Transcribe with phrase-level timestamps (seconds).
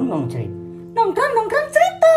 [0.00, 0.56] Nong nong cerita.
[0.96, 2.12] Nongkrong nongkrong cerita.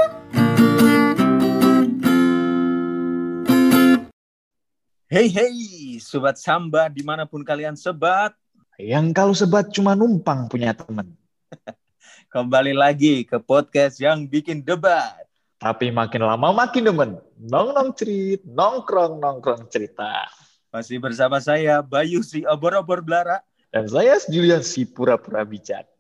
[5.12, 5.56] Hey hey,
[6.00, 8.32] sobat samba di mana pun kalian sebat,
[8.80, 11.12] Yang kalau sebat cuma numpang punya teman.
[12.32, 15.28] kembali lagi ke podcast yang bikin debat.
[15.60, 17.20] Tapi makin lama makin demen.
[17.36, 20.32] Nong nong cerit, nongkrong nongkrong cerita.
[20.72, 23.44] Masih bersama saya Bayu si obor-obor belara.
[23.76, 25.93] Dan saya Julian si pura-pura bijak.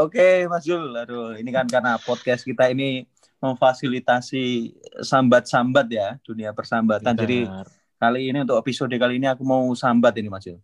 [0.00, 3.06] Oke Mas Jul, aduh ini kan karena podcast kita ini
[3.38, 7.14] memfasilitasi sambat-sambat ya dunia persambatan.
[7.14, 7.66] Jadi Benar.
[7.96, 10.58] kali ini untuk episode kali ini aku mau sambat ini Mas Jul.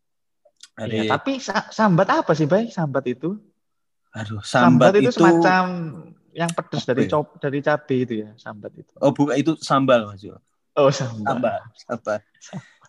[0.72, 2.72] Jadi, Iya, tapi sa- sambat apa sih, Bay?
[2.72, 3.36] Sambat itu?
[4.12, 5.64] aduh Sambat, sambat, itu, itu, semacam
[6.36, 7.16] yang pedas dari ya?
[7.16, 8.92] cop dari cabai itu ya, sambat itu.
[9.00, 10.36] oh bukan itu sambal Mas Jul.
[10.72, 11.28] Oh, sambat.
[11.28, 12.20] Sambat, sambat.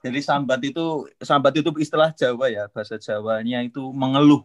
[0.04, 0.86] Jadi sambat itu
[1.24, 4.44] sambat itu istilah Jawa ya, bahasa Jawanya itu mengeluh,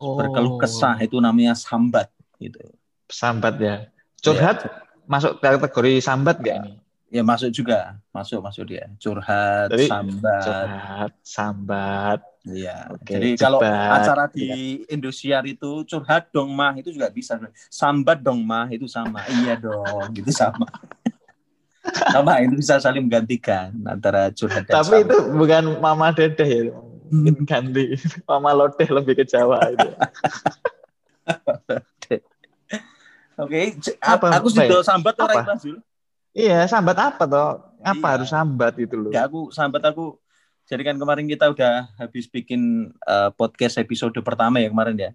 [0.00, 2.08] Oh, berkeluh kesah itu namanya sambat
[2.40, 2.56] gitu.
[3.04, 3.76] Sambat ya.
[4.24, 4.64] Curhat
[5.04, 6.72] masuk kategori sambat gak ini?
[7.10, 8.86] Ya masuk juga, masuk masuk dia.
[9.02, 10.44] Curhat, Jadi, sambat.
[10.46, 12.20] Curhat, sambat.
[12.46, 12.96] Iya.
[12.96, 14.94] Oke, Jadi kalau jebat, acara di iya.
[14.94, 17.36] Indosiar itu curhat dong mah itu juga bisa.
[17.66, 19.26] Sambat dong mah itu sama.
[19.26, 20.70] Iya dong, gitu sama.
[22.14, 25.10] sama itu bisa saling menggantikan antara curhat dan Tapi sambat.
[25.10, 26.62] itu bukan Mama Dedeh ya.
[27.10, 27.98] Mungkin ganti.
[28.30, 29.88] Mama Lodeh lebih ke Jawa itu.
[33.36, 35.32] Oke, c- Apa, aku sudah sambat Apa?
[35.32, 35.76] orang Jul.
[36.30, 37.48] Iya, sambat apa toh?
[37.80, 38.10] Apa Iya.
[38.14, 39.10] harus sambat itu loh?
[39.10, 40.14] Ya aku sambat aku.
[40.62, 45.10] Jadi kan kemarin kita udah habis bikin eh, podcast episode pertama ya kemarin ya.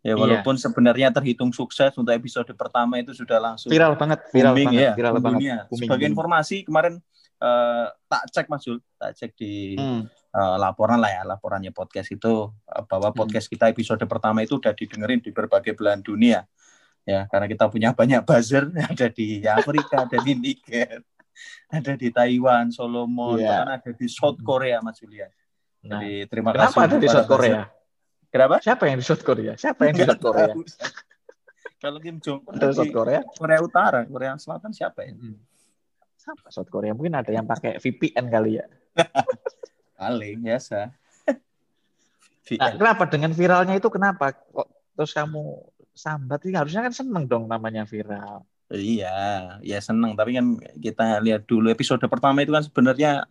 [0.00, 0.14] Ya Iya.
[0.14, 4.80] walaupun sebenarnya terhitung sukses untuk episode pertama itu sudah langsung Viral banget, viral booming banget,
[4.80, 5.22] ya, viral banget.
[5.26, 5.56] boomingnya.
[5.66, 6.12] Booming, Sebagai booming.
[6.14, 6.94] informasi kemarin
[7.36, 10.06] eh, tak cek Mas Jul, tak cek di Hmm.
[10.36, 13.18] Eh, laporan lah ya, laporannya podcast itu eh, bahwa Hmm.
[13.18, 16.44] podcast kita episode pertama itu udah didengerin di berbagai belahan dunia.
[17.06, 21.00] Ya, karena kita punya banyak buzzer ada di Afrika, ada di Niger,
[21.70, 23.62] ada di Taiwan, Solomon, Iya.
[23.62, 25.30] bahkan ada di South Korea Mas Julian.
[25.86, 27.54] Nah, Jadi terima kenapa kasih ada di South para buzzer.
[27.54, 27.62] Korea?
[28.26, 28.54] Kenapa?
[28.58, 29.52] Siapa yang di South Korea?
[29.54, 30.50] Siapa yang di South Korea?
[31.82, 33.20] Kalau Kim Jong Un Ada South di Korea?
[33.22, 35.14] Korea Utara, Korea Selatan siapa ya?
[36.18, 36.90] Siapa South Korea?
[36.90, 38.66] Mungkin ada yang pakai VPN kali ya.
[40.06, 40.80] Paling biasa.
[42.46, 44.30] Nah, kenapa dengan viralnya itu kenapa?
[44.30, 48.46] Kok terus kamu sambat ini harusnya kan seneng dong namanya viral.
[48.70, 50.14] Iya, ya seneng.
[50.14, 50.46] Tapi kan
[50.78, 53.26] kita lihat dulu episode pertama itu kan sebenarnya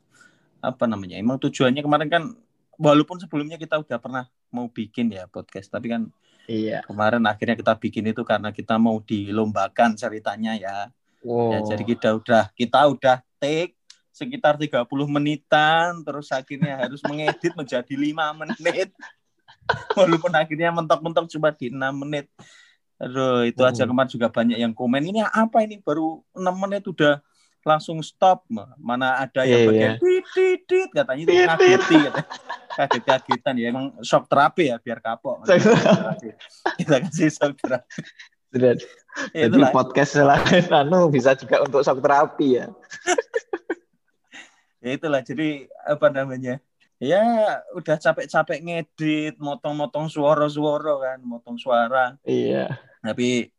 [0.59, 1.15] apa namanya?
[1.15, 2.23] Emang tujuannya kemarin kan
[2.75, 6.11] walaupun sebelumnya kita udah pernah mau bikin ya podcast, tapi kan
[6.45, 6.85] Iya.
[6.85, 10.77] kemarin akhirnya kita bikin itu karena kita mau dilombakan ceritanya ya.
[11.25, 11.57] Wow.
[11.57, 13.73] Ya jadi kita udah kita udah take
[14.15, 18.95] sekitar 30 menitan terus akhirnya harus mengedit menjadi lima menit.
[19.97, 22.31] Walaupun akhirnya mentok-mentok cuma di 6 menit.
[22.95, 27.19] Aduh, itu aja kemarin juga banyak yang komen ini apa ini baru 6 menit udah
[27.65, 28.47] langsung stop.
[28.79, 32.23] Mana ada yang Iya, bagian tit, tit, tit, katanya itu ngageti katanya.
[32.75, 35.43] Kaget-kagetan ya emang shock terapi ya biar kapok.
[36.79, 37.99] Kita kasih shock terapi.
[38.55, 38.71] Ya,
[39.51, 39.71] Jadi itulah.
[39.75, 42.71] podcast selain anu bisa juga untuk shock terapi ya.
[44.85, 46.61] ya itulah jadi apa namanya
[47.01, 47.25] ya
[47.73, 52.77] udah capek-capek ngedit motong-motong suara-suara kan motong suara Iya.
[53.01, 53.49] tapi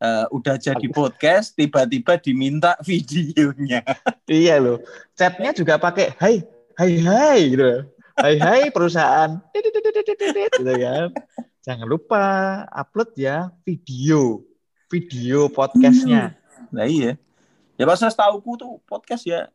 [0.00, 3.84] eh, udah jadi podcast tiba-tiba diminta videonya
[4.24, 4.80] Iya loh.
[5.12, 6.40] Chatnya juga pakai hai
[6.80, 7.72] hai hai gitu.
[8.16, 9.36] Hai hai perusahaan.
[9.52, 11.12] Gitu kan.
[11.60, 12.24] Jangan lupa
[12.72, 14.40] upload ya video
[14.88, 16.36] video podcastnya.
[16.74, 17.14] nah iya
[17.78, 19.46] ya pas tahuku tuh podcast ya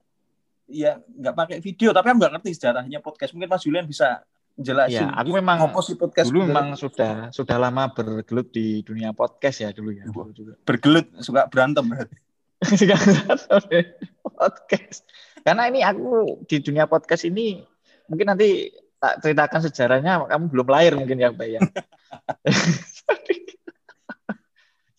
[0.70, 4.22] ya nggak pakai video tapi aku nggak ngerti sejarahnya podcast mungkin Mas Julian bisa
[4.60, 6.54] jelasin Ya, aku memang apa sih podcast dulu sebenarnya?
[6.54, 10.04] memang sudah sudah lama bergelut di dunia podcast ya dulu ya.
[10.06, 10.54] Dulu juga.
[10.68, 12.18] bergelut suka berantem berarti
[14.40, 15.08] podcast.
[15.48, 17.64] Karena ini aku di dunia podcast ini
[18.12, 18.68] mungkin nanti
[19.00, 21.62] tak ceritakan sejarahnya kamu belum lahir mungkin ya Mbak ya.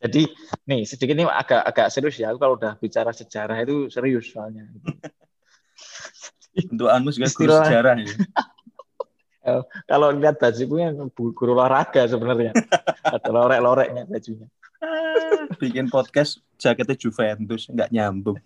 [0.00, 0.22] Jadi
[0.64, 2.32] nih sedikit ini agak agak serius ya.
[2.32, 4.64] Aku kalau udah bicara sejarah itu serius soalnya.
[6.72, 8.08] untuk Anu juga guru Istilah- sejarah ya.
[9.90, 12.52] Kalau lihat bajuku yang guru olahraga sebenarnya.
[13.16, 14.46] Ada lorek-loreknya bajunya.
[15.60, 18.40] bikin podcast jaketnya Juventus nggak nyambung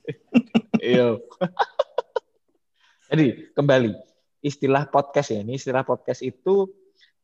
[0.82, 1.22] Iya.
[3.10, 3.90] Jadi kembali
[4.42, 5.40] istilah podcast ya.
[5.46, 6.66] Ini istilah podcast itu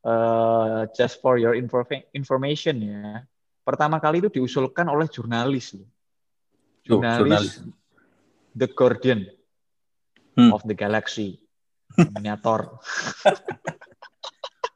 [0.07, 3.27] eh, just for your informa- information ya.
[3.67, 5.75] Pertama kali itu diusulkan oleh jurnalis.
[5.79, 5.89] loh.
[6.91, 7.61] Oh, Jurnalis,
[8.57, 9.27] The Guardian
[10.49, 10.57] Hmm.
[10.57, 11.45] of the Galaxy.
[11.99, 12.71] Miniator.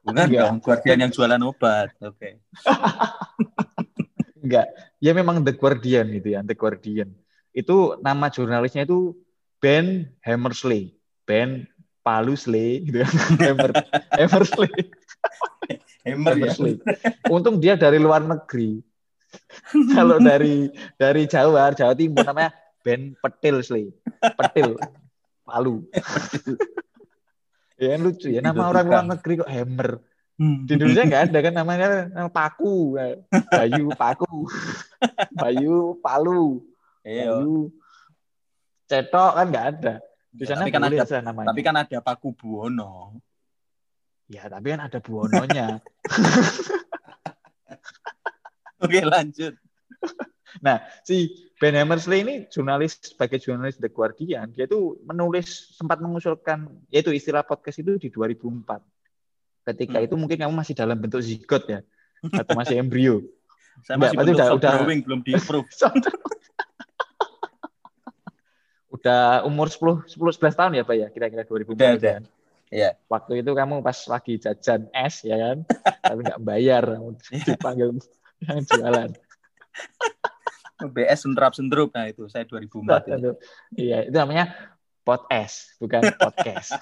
[0.04, 0.42] Bukan Enggak.
[0.44, 1.96] dong, Guardian yang jualan obat.
[2.04, 2.44] Oke.
[4.44, 4.68] Enggak.
[5.00, 7.16] Ya memang The Guardian gitu ya, The Guardian.
[7.56, 9.16] Itu nama jurnalisnya itu
[9.64, 10.92] Ben Hammersley.
[11.24, 11.64] Ben
[12.04, 13.08] Palusley gitu ya.
[13.48, 13.72] Hammer,
[14.12, 14.68] Hammersley.
[16.04, 16.52] Hammer ya.
[16.52, 16.84] Hammersley.
[17.32, 18.84] Untung dia dari luar negeri.
[19.96, 20.68] Kalau dari
[21.00, 22.52] dari Jawa, Jawa Timur namanya
[22.84, 23.88] Ben Petil Sley.
[24.20, 24.76] Petil.
[25.44, 25.84] Palu.
[27.80, 29.90] ya lucu ya nama Itu orang luar negeri kok Hammer.
[30.34, 30.66] Hmm.
[30.66, 32.98] Di Indonesia nggak ada kan namanya nama Paku.
[33.52, 34.48] Bayu Paku.
[35.44, 36.64] Bayu Palu.
[37.06, 37.36] Iya.
[37.36, 37.70] Bayu
[38.88, 39.94] Cetok kan nggak ada.
[40.34, 41.48] Di sana tapi kan ada namanya.
[41.54, 43.22] tapi kan ada Paku Buwono.
[44.24, 45.84] Ya, tapi kan ada buononya.
[48.84, 49.52] Oke, lanjut.
[51.04, 51.28] si
[51.64, 57.40] Ben Hammersley ini jurnalis sebagai jurnalis The Guardian, dia itu menulis sempat mengusulkan yaitu istilah
[57.40, 58.84] podcast itu di 2004.
[59.64, 60.04] Ketika Hmm.
[60.04, 61.80] itu mungkin kamu masih dalam bentuk zigot ya
[62.36, 63.24] atau masih embrio.
[63.88, 65.64] Saya Enggak, masih udah- udah- drawing belum di approve.
[68.94, 72.14] Udah umur 10 10 11 tahun ya, Pak ya, kira-kira 2004 Udah, udah.
[72.20, 72.22] kan.
[72.70, 72.90] Iya.
[73.06, 75.56] Waktu itu kamu pas lagi jajan es ya kan,
[76.00, 76.84] tapi nggak bayar,
[77.48, 77.98] dipanggil
[78.44, 79.10] yang jualan.
[80.90, 81.92] BS sentrap-sentrup.
[81.94, 83.08] Nah, itu saya 2004.
[83.16, 83.32] itu.
[83.76, 84.52] Iya, itu namanya
[85.04, 86.74] pot es, bukan podcast.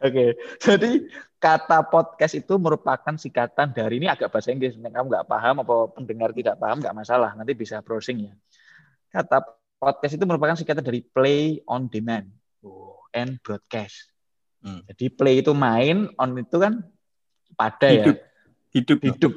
[0.00, 0.32] Oke,
[0.64, 1.04] jadi
[1.36, 4.72] kata podcast itu merupakan singkatan dari ini agak bahasa Inggris.
[4.72, 8.32] Kamu nggak paham apa pendengar tidak paham nggak masalah, nanti bisa browsing ya.
[9.12, 9.44] Kata
[9.76, 12.32] podcast itu merupakan singkatan dari play on demand
[13.12, 14.08] and broadcast.
[14.64, 14.80] Hmm.
[14.88, 16.80] Jadi play itu main, on itu kan
[17.56, 18.16] pada Hidup.
[18.16, 18.24] ya,
[18.72, 18.98] Hidup.
[19.04, 19.32] hidup.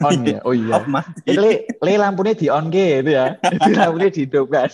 [0.00, 0.80] On ya, oh iya.
[0.80, 1.28] Off mati.
[1.28, 3.36] Le, le lampunya di on ke itu ya.
[3.54, 4.72] Itu lampunya dihidupkan.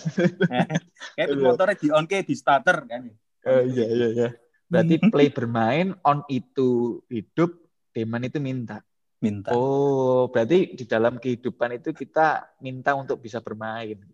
[1.19, 3.11] Kayak itu motornya di on di starter kan.
[3.43, 4.29] Oh iya iya iya.
[4.67, 7.55] Berarti play bermain, on itu hidup,
[7.95, 8.83] demand itu minta.
[9.17, 9.49] Minta.
[9.55, 13.97] Oh, berarti di dalam kehidupan itu kita minta untuk bisa bermain.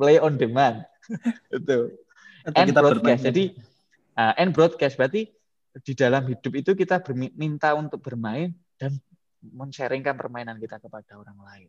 [0.00, 0.86] play on demand.
[1.52, 1.92] Itu.
[2.50, 3.02] And kita broadcast.
[3.02, 3.18] bermain.
[3.20, 3.44] Jadi
[4.16, 5.35] ah, and broadcast berarti
[5.82, 8.96] di dalam hidup itu kita berminta untuk bermain dan
[9.40, 11.68] men-sharingkan permainan kita kepada orang lain.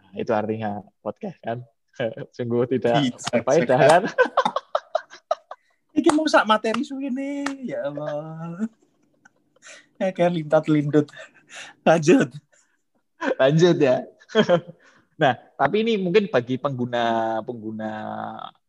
[0.00, 1.62] Nah, itu artinya podcast kan.
[2.36, 4.02] Sungguh tidak berfaedah kan?
[5.98, 8.68] Iki mau sak materi suwene, ya Allah.
[9.96, 11.08] Ya kan lintat lindut.
[11.80, 12.28] Lanjut.
[13.40, 14.04] Lanjut ya.
[15.22, 17.92] nah, tapi ini mungkin bagi pengguna pengguna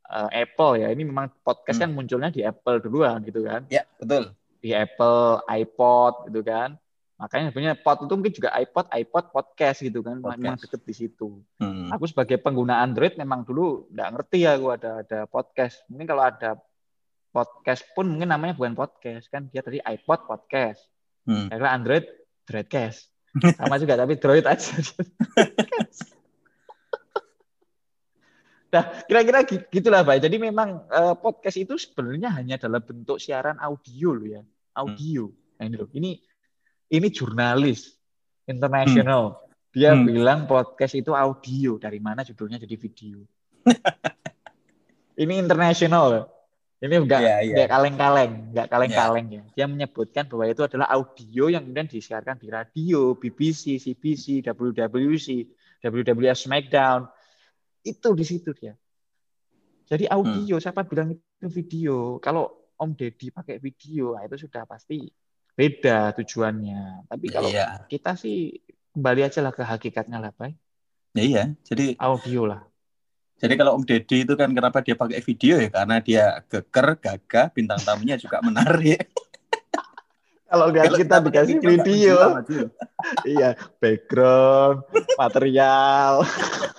[0.07, 3.67] eh, Apple ya, ini memang podcast kan munculnya di Apple duluan gitu kan.
[3.67, 4.31] Ya, betul.
[4.63, 6.79] Di Apple, iPod gitu kan.
[7.17, 10.21] Makanya sebenarnya pod itu mungkin juga iPod, iPod podcast gitu kan.
[10.21, 10.37] Podcast.
[10.37, 11.41] Memang deket di situ.
[11.57, 11.89] Hmm.
[11.89, 15.81] Aku sebagai pengguna Android memang dulu nggak ngerti ya aku ada ada podcast.
[15.89, 16.61] Mungkin kalau ada
[17.33, 20.85] podcast pun mungkin namanya bukan podcast kan dia tadi iPod podcast.
[21.25, 21.49] Hmm.
[21.49, 22.05] Kira Android
[22.45, 23.09] Droidcast.
[23.57, 24.77] Sama juga tapi Droid aja.
[28.67, 30.23] nah, kira-kira gi- gitulah Pak.
[30.23, 34.41] Jadi memang eh, podcast itu sebenarnya hanya dalam bentuk siaran audio loh ya.
[34.77, 35.31] Audio.
[35.57, 35.89] Nah, ini loh.
[35.89, 36.11] Ini
[36.87, 37.91] ini jurnalis
[38.45, 39.43] internasional.
[39.73, 40.05] Dia Hmm.
[40.07, 41.77] bilang podcast itu audio.
[41.77, 43.21] Dari mana judulnya jadi video.
[45.21, 46.29] ini internasional.
[46.77, 47.41] Ini enggak iya.
[47.41, 49.43] enggak kaleng-kaleng, enggak kaleng-kaleng ya.
[49.57, 55.27] Dia menyebutkan bahwa itu adalah audio yang kemudian disiarkan di radio, BBC, CBC, WWC,
[55.81, 57.09] WWF SmackDown.
[57.83, 58.73] Itu di situ dia.
[59.87, 62.19] Jadi audio, siapa bilang itu video?
[62.19, 65.07] Kalau Om Deddy pakai video, nah itu sudah pasti
[65.55, 67.07] beda tujuannya.
[67.09, 67.87] Tapi kalau Iya.
[67.87, 68.51] kita sih
[68.93, 70.53] kembali aja lah ke hakikatnya lah, Pak.
[71.15, 71.43] Ya, iya.
[71.63, 72.61] Jadi Audio lah.
[73.37, 77.53] jadi kalau Om Deddy itu kan kenapa dia pakai video ya karena dia geger, gagah,
[77.53, 79.07] bintang tamunya juga menarik.
[80.49, 82.71] Kalau nggak kita dikasih video, maju.
[83.29, 84.79] iya, background,
[85.19, 86.23] material.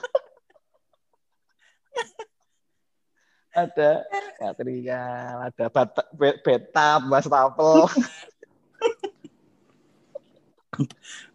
[3.65, 3.91] ada
[4.39, 7.89] material, ada bata, be- betap, wastafel.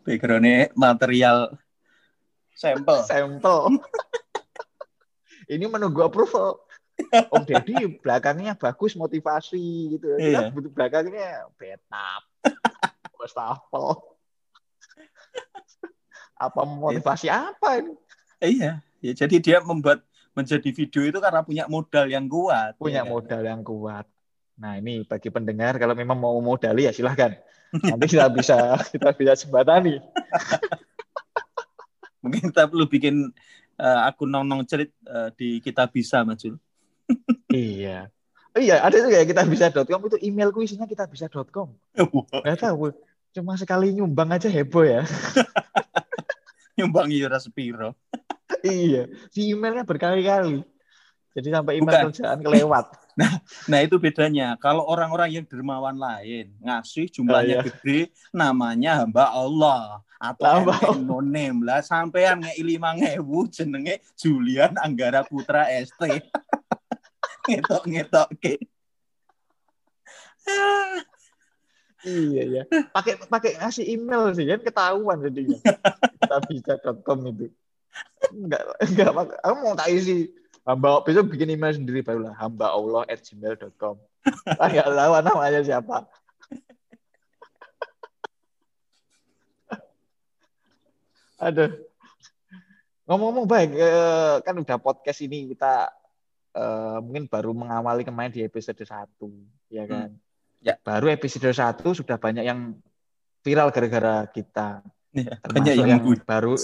[0.03, 1.58] Backgroundnya material
[2.56, 3.03] sampel.
[3.03, 3.60] sampel.
[5.51, 6.63] Ini menunggu approval.
[7.34, 10.15] Om Deddy belakangnya bagus motivasi gitu.
[10.15, 10.53] Kita Iya.
[10.53, 12.22] butuh belakangnya betap,
[13.18, 14.00] wastafel.
[16.38, 17.94] Apa motivasi apa ini?
[18.39, 18.80] Iya.
[19.03, 20.00] Ya, jadi dia membuat
[20.34, 22.78] menjadi video itu karena punya modal yang kuat.
[22.78, 23.12] Punya ya kan?
[23.13, 24.06] modal yang kuat.
[24.58, 27.38] Nah ini bagi pendengar kalau memang mau modali ya silahkan.
[27.90, 29.98] Nanti kita bisa kita bisa jembatani.
[32.24, 33.30] Mungkin kita perlu bikin
[33.78, 36.58] eh, akun nong-nong cerit eh, di kita bisa, Majul.
[37.54, 38.10] Iya.
[38.58, 41.70] Iya, ada juga ya kita bisa.com itu emailku isinya kita bisa.com.
[42.42, 42.90] Gak tahu,
[43.34, 45.06] cuma sekali nyumbang aja heboh ya.
[46.78, 47.94] Nyumbang Yura Sepiro.
[48.63, 50.63] Iya, di emailnya berkali-kali.
[51.34, 52.05] Jadi sampai email Bukan.
[52.13, 52.86] kerjaan kelewat.
[53.70, 54.58] Nah itu bedanya.
[54.58, 57.70] Kalau orang-orang yang dermawan lain ngasih jumlahnya Oh, iya.
[57.70, 58.00] gede,
[58.34, 61.86] namanya hamba Allah atau Hamba MN no name lah.
[61.86, 66.01] Sampean ngei lima ngewu jenenge Julian Anggara Putra ST.
[67.53, 68.58] ngetok ngetok ke.
[72.03, 72.63] Iya ya.
[72.91, 75.60] Pakai pakai ngasih email sih kan ketahuan jadinya.
[76.17, 77.48] Kita bisa.com itu.
[78.34, 79.12] Enggak enggak.
[79.44, 80.32] Aku mau tak isi
[80.64, 84.00] hamba besok bikin email sendiri barulah hamba Allah at gmail.com.
[84.58, 86.08] Enggak tahu namanya siapa.
[91.44, 91.72] Aduh.
[93.04, 95.92] Ngomong-ngomong baik, eh, kan udah podcast ini kita
[96.56, 98.88] eh, mungkin baru mengawali kemarin di episode 1,
[99.68, 100.16] ya kan?
[100.64, 100.80] Ya.
[100.80, 102.80] Baru episode 1 sudah banyak yang
[103.44, 104.80] viral gara-gara kita.
[105.13, 106.25] Ya, banyak yang yang menghujat.
[106.25, 106.58] baru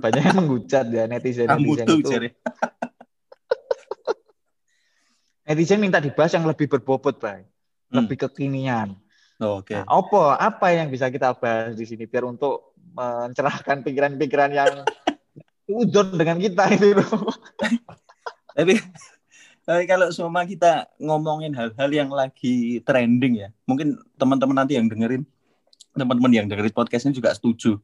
[0.00, 2.10] banyak yang menghujat ya netizen netizen tuh itu.
[5.42, 7.44] Netizen minta dibahas yang lebih berbobot, Bay.
[7.92, 8.06] Hmm.
[8.06, 8.96] Lebih kekinian.
[9.42, 9.74] Oh, Oke.
[9.74, 14.72] Nah, apa apa yang bisa kita bahas di sini biar untuk mencerahkan pikiran-pikiran yang
[15.82, 17.28] udon dengan kita itu loh.
[18.56, 18.76] Tapi
[19.62, 25.22] tapi kalau semua kita ngomongin hal-hal yang lagi trending ya, mungkin teman-teman nanti yang dengerin,
[25.92, 27.76] teman-teman yang dengerin podcast ini juga setuju.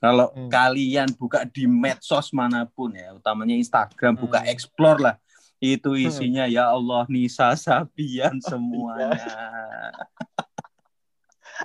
[0.00, 0.48] Kalau Hmm.
[0.48, 4.48] kalian buka di medsos mana pun ya, utamanya Instagram, buka Hmm.
[4.48, 5.16] explore lah,
[5.60, 9.12] itu isinya ya Allah Nisa Sabian semuanya.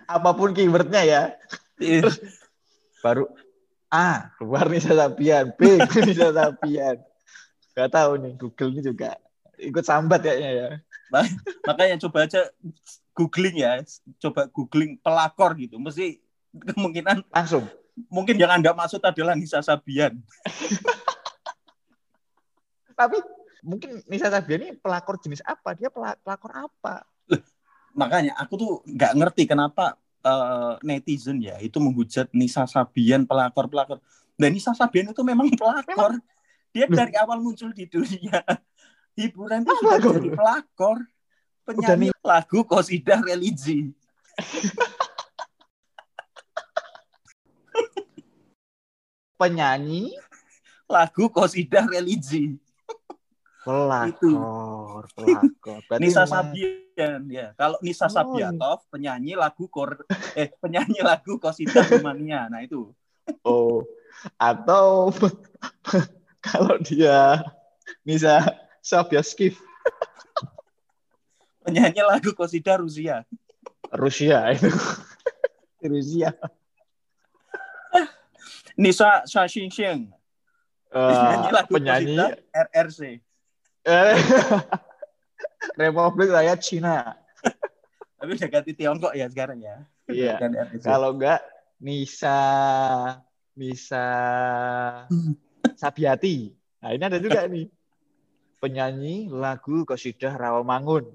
[0.05, 1.21] Apa pun keywordnya ya.
[1.79, 2.11] Iya.
[2.99, 3.31] Baru
[3.87, 5.55] A, keluar Nisa Sabian.
[5.55, 6.99] B, Nisa Sabian.
[7.71, 9.15] Gak tahu nih, Google ini juga
[9.55, 10.67] ikut sambat kayaknya ya.
[11.63, 12.41] Makanya coba aja
[13.15, 13.79] googling ya,
[14.19, 16.19] coba googling pelakor gitu, mesti
[16.51, 17.63] kemungkinan Langsung.
[18.11, 20.15] mungkin yang anda maksud adalah Nisa Sabian.
[22.99, 23.17] Tapi
[23.63, 25.75] mungkin Nisa Sabian ini pelakor jenis apa?
[25.75, 27.03] Dia pela- pelakor apa?
[27.95, 34.03] makanya aku tuh nggak ngerti kenapa eh, netizen ya itu menghujat Nisa Sabian pelakor pelakor
[34.35, 36.19] dan Nisa Sabian itu memang pelakor
[36.75, 36.95] dia Loh.
[36.99, 38.43] dari awal muncul di dunia
[39.15, 40.13] hiburan itu Ah, sudah pelakor.
[40.13, 40.97] jadi pelakor.
[41.65, 43.89] Penyanyi lagu kosidah religi.
[49.35, 50.15] Penyanyi?
[50.85, 52.55] Lagu kosidah religi.
[53.65, 55.79] Pelakor, pelakor.
[55.89, 57.47] Berarti Nisa memang- Sabian ya.
[57.57, 60.05] Kalau Nisa Oh, Sabiatov penyanyi lagu kor
[60.35, 62.45] eh penyanyi lagu kosidah Rumania.
[62.45, 62.93] Nah itu.
[63.41, 63.81] Oh,
[64.37, 65.09] atau
[66.45, 67.41] kalau dia
[68.05, 68.45] Nisa
[68.85, 69.57] Sabiaskif
[71.65, 73.25] penyanyi lagu kosidah Rusia.
[73.89, 74.69] Rusia itu.
[75.81, 76.29] Rusia.
[78.77, 80.13] Nisa Shashinsheng
[80.95, 82.17] Eh, penyanyi lagu penyanyi.
[82.53, 83.19] RRC
[85.75, 87.17] Republik Rakyat Cina.
[88.15, 89.81] Tapi udah ganti Tiongkok ya sekarang ya.
[90.07, 90.37] Iya.
[90.85, 91.41] Kalau enggak
[91.81, 92.37] Nisa
[93.57, 94.07] Nisa
[95.73, 96.53] Sabiati.
[96.79, 97.65] Nah ini ada juga nih
[98.65, 101.05] penyanyi lagu Kosidah Rawamangun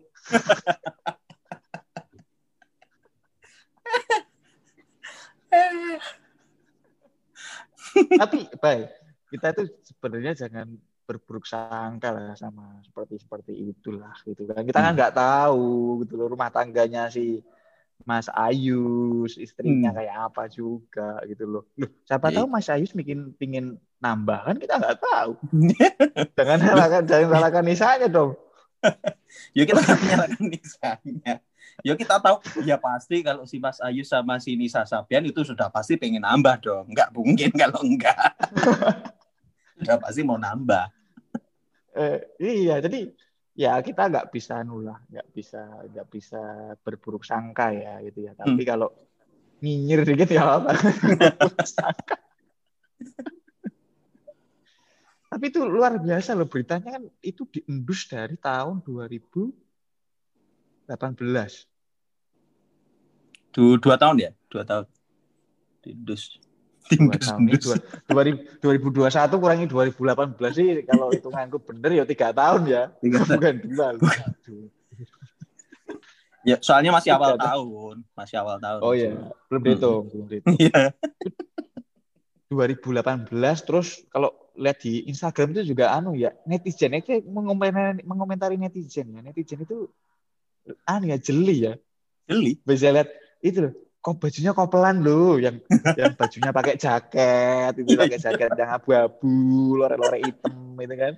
[8.22, 8.88] tapi baik
[9.30, 10.66] kita itu sebenarnya jangan
[11.06, 14.98] berburuk sangka lah sama seperti seperti itulah gitu kan kita kan Hmm.
[14.98, 15.66] nggak tahu
[16.06, 17.42] gitu loh rumah tangganya si
[18.02, 19.96] Mas Ayus istrinya Hmm.
[19.96, 22.40] kayak apa juga gitu loh loh siapa Iya.
[22.40, 23.66] tahu Mas Ayus bikin pingin
[23.98, 25.32] nambah kan kita nggak tahu
[26.36, 28.32] jangan salahkan jangan salahkan Nisanya dong
[29.56, 31.34] ya kita menyalahkan Nisanya.
[31.80, 35.68] Ya kita tahu ya pasti kalau si Mas Ayu sama si Nisa Sabian itu sudah
[35.68, 36.84] pasti pengen nambah dong.
[36.88, 38.16] Nggak mungkin kalau enggak.
[39.76, 40.92] sudah pasti mau nambah.
[41.92, 43.10] eh, iya jadi
[43.60, 45.60] ya kita nggak bisa nulah nggak bisa
[45.92, 46.40] nggak bisa
[46.80, 48.32] berburuk sangka ya gitu ya.
[48.32, 48.88] Tapi kalau
[49.60, 50.72] nyinyir dikit ya apa
[55.30, 61.68] tapi itu luar biasa loh beritanya kan itu diendus dari tahun 2018
[63.50, 64.30] Du, dua tahun ya?
[64.46, 64.86] Dua tahun.
[66.90, 67.22] Tindus.
[67.22, 67.26] dua Tindus.
[67.30, 67.64] tahun ini tindus.
[68.10, 68.22] dua,
[68.66, 73.38] 2000 2021 kurangi 2018 sih kalau hitunganku bener ya tiga tahun ya Tiga tahun.
[73.38, 73.88] bukan dua.
[76.40, 77.94] Ya, soalnya masih awal Tiga tahun.
[78.16, 78.80] Masih awal tahun.
[78.80, 79.12] oh iya
[79.46, 80.82] belum dihitung belum dihitung Iya.
[82.50, 83.30] 2018
[83.62, 89.22] terus kalau lihat di Instagram itu juga anu ya netizen itu mengomentari, mengomentari netizen ya
[89.22, 89.86] netizen itu
[90.82, 91.72] anu ya jeli ya
[92.26, 92.58] Jeli.
[92.60, 93.06] bisa lihat
[93.40, 95.60] itu loh kok bajunya kopelan loh yang
[95.92, 101.14] yang bajunya pakai jaket itu pakai jaket yang abu-abu lore-lore hitam itu kan.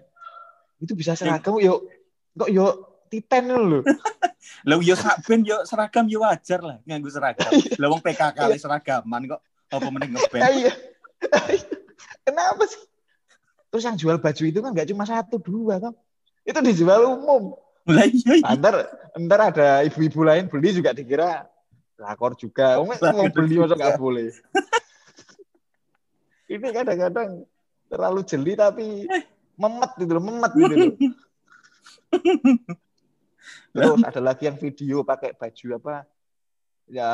[0.82, 1.86] Itu bisa seragam yuk.
[2.34, 2.74] Kok yuk
[3.06, 3.84] titen loh
[4.66, 7.50] Lah yo sak ben yo seragam yo wajar lah nganggo seragam.
[7.80, 9.40] Lah wong PKK le seragaman kok
[9.72, 10.42] apa mending ngeband.
[10.58, 10.72] iya
[12.26, 12.82] kenapa sih?
[13.70, 15.94] Terus yang jual baju itu kan nggak cuma satu dua kan
[16.42, 17.54] itu dijual umum.
[17.86, 18.54] Lah iya iya.
[18.58, 21.46] ntar ntar ada ibu-ibu lain beli juga dikira
[21.98, 22.80] lakor juga.
[22.80, 24.32] Om, mau beli masa nggak boleh.
[26.52, 27.48] Ini kadang-kadang
[27.88, 29.08] terlalu jeli tapi
[29.56, 30.92] memet gitu loh memet gitu loh.
[33.72, 36.04] Terus ada lagi yang video pakai baju apa?
[36.88, 37.10] Ya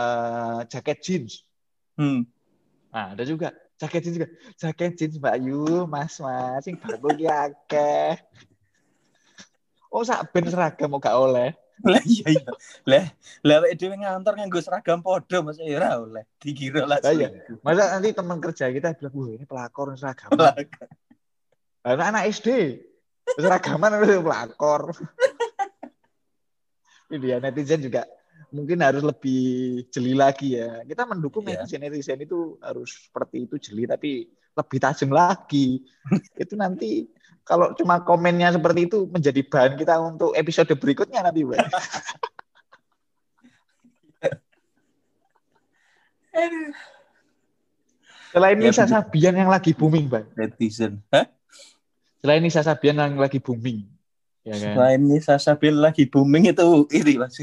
[0.66, 1.46] jaket jeans.
[1.94, 2.26] Hmm.
[2.90, 3.54] nah ada juga.
[3.78, 4.28] Jaket jeans juga.
[4.58, 6.66] Jaket jeans Mbak Yu Mas Mas.
[6.66, 8.18] Sing bagus ki akeh.
[9.88, 11.54] Oh sak ben seragam mau gak oleh
[11.92, 12.50] Lah iya iya.
[12.90, 13.06] Lah
[13.46, 16.98] lah awake dhewe ngantor nganggo seragam padha Mas ya ora oleh dikira lah.
[17.06, 17.30] Iya.
[17.62, 20.34] Masa nanti teman kerja kita bilang, wah ini pelakor seragam.
[20.34, 20.58] Lah,
[21.86, 22.48] Anak anak SD
[23.38, 24.90] seragaman itu pelakor.
[27.08, 28.04] Ini dia netizen juga
[28.52, 29.40] mungkin harus lebih
[29.88, 30.84] jeli lagi ya.
[30.84, 31.64] Kita mendukung Iya.
[31.64, 35.86] netizen netizen itu harus seperti itu jeli tapi lebih tajam lagi.
[36.42, 37.06] itu nanti
[37.46, 41.58] kalau cuma komennya seperti itu menjadi bahan kita untuk episode berikutnya nanti, Mbak.
[48.28, 48.94] Selain Ya, Nisa begitu.
[48.94, 50.26] Sabian yang lagi booming, Bang.
[50.36, 51.00] netizen.
[51.08, 51.26] Hah?
[52.20, 53.88] Selain Nisa Sabian yang lagi booming.
[54.46, 54.72] Ya kan?
[54.74, 57.36] Selain ini Sasa Bill lagi booming itu ini Mas.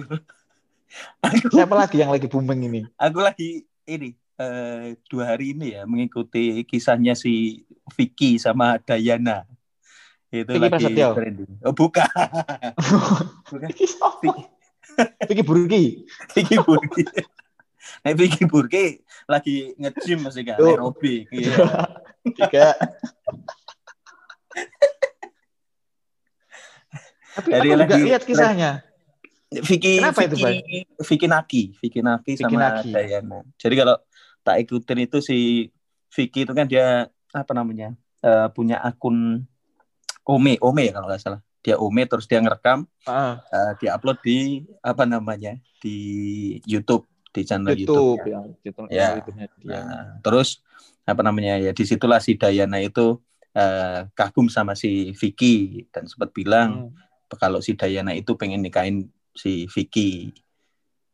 [1.21, 2.81] Aku Siapa lagi yang lagi booming ini?
[2.97, 7.63] aku lagi ini eh, dua hari ini ya mengikuti kisahnya si
[7.95, 9.47] Vicky sama Dayana.
[10.33, 11.09] Itu Vicky lagi Prasetyo?
[11.15, 11.51] trending.
[11.63, 12.07] Oh bukan.
[13.51, 13.69] bukan.
[15.27, 15.85] Vicky Burki.
[16.35, 17.03] Vicky Burki.
[18.01, 18.85] Nah, Vicky Burki
[19.29, 21.29] lagi nge-gym masih kan, aerobik.
[21.29, 21.53] Iya.
[22.33, 22.67] Tiga.
[27.35, 28.71] Tapi Dari aku juga lagi- lihat kisahnya.
[29.61, 32.89] Vicky, Kenapa itu, Vicky, Vicky Naki, Vicky Naki Vicky sama Naki.
[32.91, 33.39] Dayana.
[33.55, 33.95] Jadi kalau
[34.41, 35.37] tak ikutin itu si
[36.11, 39.45] Vicky itu kan dia apa namanya eh, punya akun
[40.25, 41.41] Ome, Ome ya kalau nggak salah.
[41.61, 45.97] Dia Ome terus dia ngerekam, Ah, eh, dia upload di apa namanya di
[46.65, 48.25] YouTube di channel YouTube, YouTube.
[48.25, 49.07] yang YouTube, Ya.
[49.19, 49.69] YouTube-nya dia.
[49.69, 50.63] Nah, terus
[51.03, 56.31] apa namanya ya di situlah si Dayana itu eh, kagum sama si Vicky dan sempat
[56.31, 57.37] bilang Hmm.
[57.37, 60.31] kalau si Dayana itu pengen nikahin si Vicky.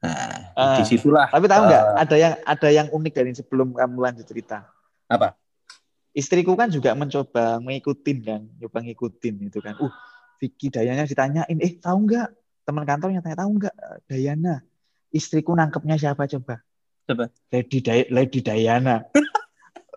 [0.01, 0.77] Nah, Ah.
[0.81, 1.29] di situlah.
[1.29, 4.65] Tapi tahu nggak eh, ada yang ada yang unik dari sebelum kamu lanjut cerita.
[5.09, 5.37] Apa?
[6.11, 9.77] Istriku kan juga mencoba ngikutin kan, coba ngikutin itu kan.
[9.79, 9.93] Uh,
[10.41, 12.27] Vicky Dayana ditanyain, eh tahu nggak
[12.65, 14.65] teman kantornya tanya tahu nggak eh, Dayana
[15.13, 16.65] istriku nangkepnya siapa coba?
[17.05, 17.29] Coba.
[17.53, 19.05] Lady Day Lady Dayana.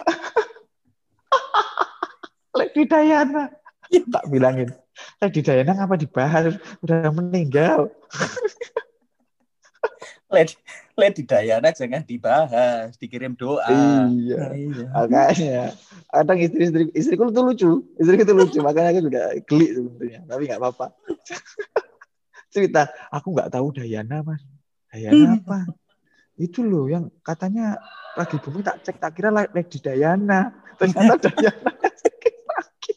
[2.60, 3.63] Lady Dayana.
[3.90, 4.70] Tak bilangin.
[5.18, 6.54] Lady Dayana ngapa dibahas?
[6.80, 7.90] Udah meninggal.
[10.34, 10.54] Lady,
[10.98, 13.66] Lady Diana jangan dibahas, dikirim doa.
[14.10, 14.50] Iya.
[14.54, 14.86] Iya.
[14.90, 15.74] Makanya
[16.10, 20.60] kadang istri-istri istriku tuh lucu, istriku tuh lucu, makanya aku juga geli sebetulnya, tapi nggak
[20.62, 20.86] apa-apa.
[22.50, 24.42] Cerita, aku nggak tahu Dayana mas,
[24.90, 25.58] Dayana apa?
[26.34, 27.78] Itu loh yang katanya
[28.18, 32.94] lagi bumi tak cek tak kira Lady Dayana, ternyata Dayana yang sakit lagi.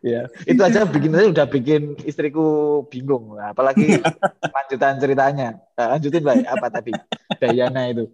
[0.00, 4.00] Ya, itu aja bikin aja udah bikin istriku bingung, Nah, apalagi
[4.56, 5.60] lanjutan ceritanya.
[5.76, 6.96] Nah, lanjutin baik apa tadi
[7.36, 8.08] Dayana itu.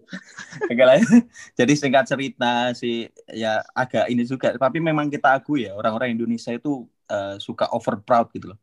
[1.55, 6.51] Jadi singkat cerita sih ya agak ini juga, tapi memang kita akui ya orang-orang Indonesia
[6.51, 8.59] itu eh, suka over proud gitu loh.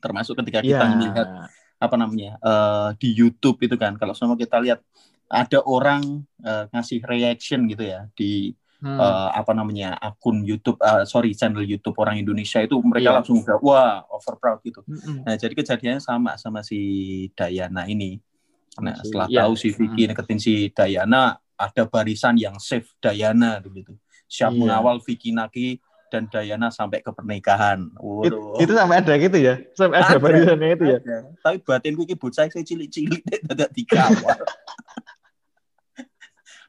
[0.00, 0.92] Termasuk ketika kita Iya.
[0.96, 1.28] melihat
[1.78, 4.80] apa namanya eh, di YouTube itu kan kalau semua kita lihat
[5.28, 8.94] ada orang eh, ngasih reaction gitu ya di Hmm.
[8.94, 13.16] eh, apa namanya akun YouTube eh, sorry channel YouTube orang Indonesia itu mereka Iya.
[13.18, 14.86] langsung udah wah over proud gitu.
[14.86, 15.26] Mm-mm.
[15.26, 16.78] Nah jadi kejadiannya sama sama si
[17.34, 18.22] Dayana ini.
[18.78, 19.42] Nah Si- setelah iya.
[19.42, 20.10] tahu si Vicky Hmm.
[20.14, 23.98] deketin si Dayana ada barisan yang save Dayana gitu.
[24.26, 24.58] Siap Iya.
[24.62, 27.82] mengawal Vicky Naki dan Dayana sampai ke pernikahan.
[27.82, 28.62] It- Waduh.
[28.62, 30.22] itu sampai ada gitu ya, sampai ada Ada.
[30.22, 30.98] barisannya itu ya.
[31.02, 31.16] Ada.
[31.42, 34.38] Tapi batinku iki bocah saya cilik-cilik dadak dikawal.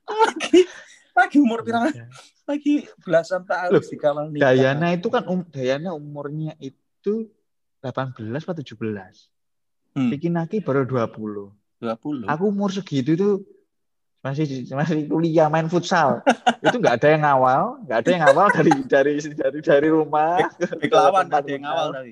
[0.10, 0.66] lagi
[1.20, 1.92] lagi umur pirang
[2.50, 4.50] lagi belasan tahun Loh, dikawal nikah.
[4.50, 7.30] Dayana itu kan um, Dayana umurnya itu
[7.86, 8.74] 18 atau 17.
[9.94, 10.10] Hmm.
[10.10, 11.54] Vicky Naki baru 20.
[11.80, 12.26] 20.
[12.26, 13.30] Aku umur segitu itu
[14.20, 16.20] masih masih kuliah main futsal
[16.66, 20.44] itu nggak ada yang ngawal nggak ada yang ngawal dari dari dari dari rumah
[20.92, 22.12] lawan ada yang ngawal tapi.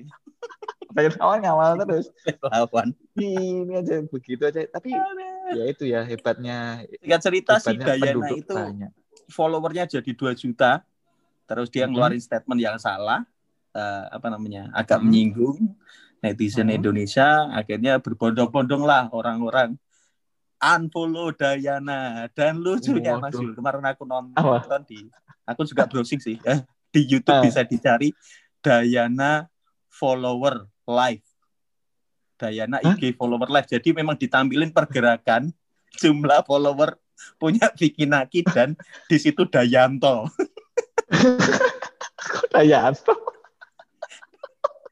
[0.96, 1.04] ada
[1.36, 2.08] yang ngawal terus
[2.40, 2.96] lawan.
[3.12, 4.96] ini aja begitu aja tapi
[5.52, 8.92] ya itu ya hebatnya Singkat cerita si hebatnya Dayana penduduk itu banyak
[9.28, 10.82] followernya jadi 2 juta.
[11.44, 11.92] Terus dia Mhm.
[11.92, 13.24] ngeluarin statement yang salah.
[13.68, 14.72] eh, apa namanya?
[14.74, 15.04] Agak Mhm.
[15.06, 15.58] menyinggung
[16.18, 16.82] netizen Mhm.
[16.82, 17.46] Indonesia.
[17.52, 19.76] Akhirnya berbondong-bondong lah orang-orang
[20.58, 23.44] unfollow Dayana dan lucunya Mas Waduh.
[23.44, 24.82] Yul kemarin aku nonton Apa?
[24.82, 25.06] di
[25.46, 26.58] aku juga browsing sih eh,
[26.90, 27.44] di YouTube Ah.
[27.46, 28.10] bisa dicari
[28.58, 29.46] Dayana
[29.86, 31.22] follower live
[32.34, 32.98] Dayana Hah?
[32.98, 35.54] IG follower live jadi memang ditampilin pergerakan
[35.94, 36.98] jumlah follower
[37.36, 38.74] punya Vicky Naki dan
[39.06, 40.26] di situ Dayanto.
[42.28, 43.14] Kok Dayanto?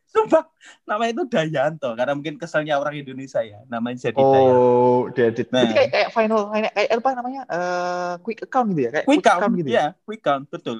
[0.07, 0.49] Sumpah
[0.87, 4.57] namanya itu Dayanto karena mungkin keselnya orang Indonesia ya namanya jadi Dayanto.
[4.57, 5.67] oh diedit Nah.
[5.67, 9.21] Jadi kayak kayak final kayak, kayak apa namanya eh quick account gitu ya kayak quick
[9.21, 9.77] count gitu ya?
[9.77, 10.79] ya quick count betul.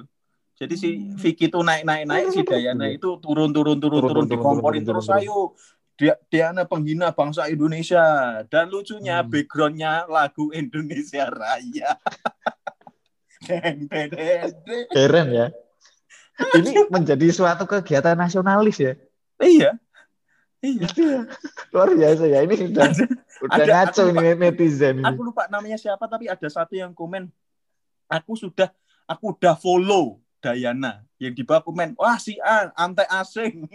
[0.57, 1.13] Jadi si Hmm.
[1.21, 4.81] Vicky itu naik naik naik si Dayana itu turun turun turun Turun, turun turun, dikomporin
[4.81, 5.53] turun, terus ayo
[5.97, 7.99] dia Diana penghina bangsa Indonesia.
[8.45, 9.27] Dan lucunya Hmm.
[9.27, 11.97] backgroundnya lagu Indonesia Raya.
[13.39, 14.85] Deng, deng, deng, deng.
[14.89, 15.47] keren ya.
[16.57, 18.93] Ini menjadi suatu kegiatan nasionalis ya.
[19.37, 19.77] Iya.
[20.59, 20.89] Iya.
[21.73, 22.41] Luar biasa ya.
[22.41, 22.89] Ini udah
[23.45, 25.05] udah ada- ngaco aku nih netizen ini.
[25.05, 27.29] aku lupa namanya siapa tapi ada satu yang komen
[28.07, 28.73] aku sudah
[29.05, 33.69] aku udah follow Dayana yang di bawah komen wah si A antek asing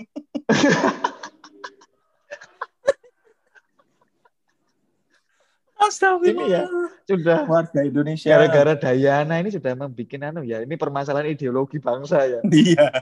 [5.82, 6.46] Astagfirullah.
[6.46, 6.62] Ini ya,
[7.08, 8.28] sudah warga Indonesia.
[8.30, 12.86] gara-gara Dayana ini sudah membuat anu ya ini permasalahan ideologi bangsa ya Iya.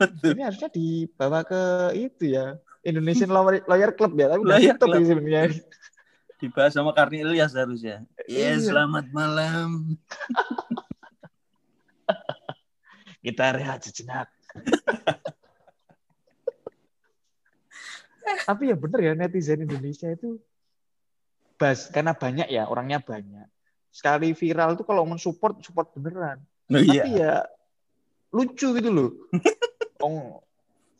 [0.00, 0.36] Betul.
[0.36, 1.60] ini harusnya dibawa ke
[1.96, 5.02] itu ya Indonesian Lawyer, Lawyer Club ya tapi Lawyer Club.
[5.04, 5.44] sebenarnya
[6.36, 8.04] Dibahas sama Karni Ilyas harusnya.
[8.28, 8.60] Ya, Iya.
[8.60, 9.96] selamat malam.
[13.24, 14.30] kita rehat sejenak
[18.46, 20.38] tapi ya bener ya netizen Indonesia itu
[21.56, 23.48] bas karena banyak ya orangnya banyak.
[23.90, 26.40] Sekali viral tuh kalau mensupport support beneran.
[26.68, 27.04] Oh, tapi iya.
[27.16, 27.34] ya
[28.32, 29.10] lucu gitu loh.
[30.04, 30.36] Ong,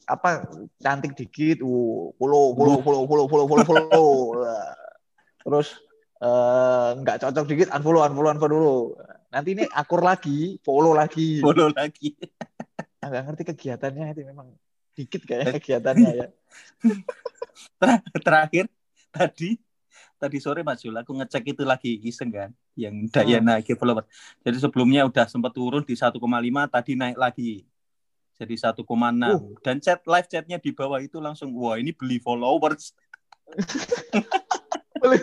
[0.08, 0.48] apa
[0.80, 4.10] cantik dikit uh follow follow follow follow follow follow follow.
[5.44, 5.68] Terus
[6.24, 8.76] eh, nggak cocok dikit unfollow unfollow unfollow
[9.28, 11.44] nanti ini akur lagi follow lagi.
[11.44, 12.16] Follow lagi.
[13.06, 14.48] nggak ngerti kegiatannya itu memang
[14.96, 16.28] dikit kayak kegiatannya ya.
[18.26, 18.72] Terakhir
[19.12, 19.60] tadi
[20.16, 24.04] tadi sore Mas Jul aku ngecek itu lagi iseng kan yang Dayana IG follower.
[24.42, 26.16] Jadi sebelumnya udah sempat turun di 1,5
[26.72, 27.64] tadi naik lagi.
[28.36, 29.56] Jadi 1,6 Uh.
[29.64, 32.92] dan chat live chatnya di bawah itu langsung wah ini beli followers.
[35.00, 35.22] boleh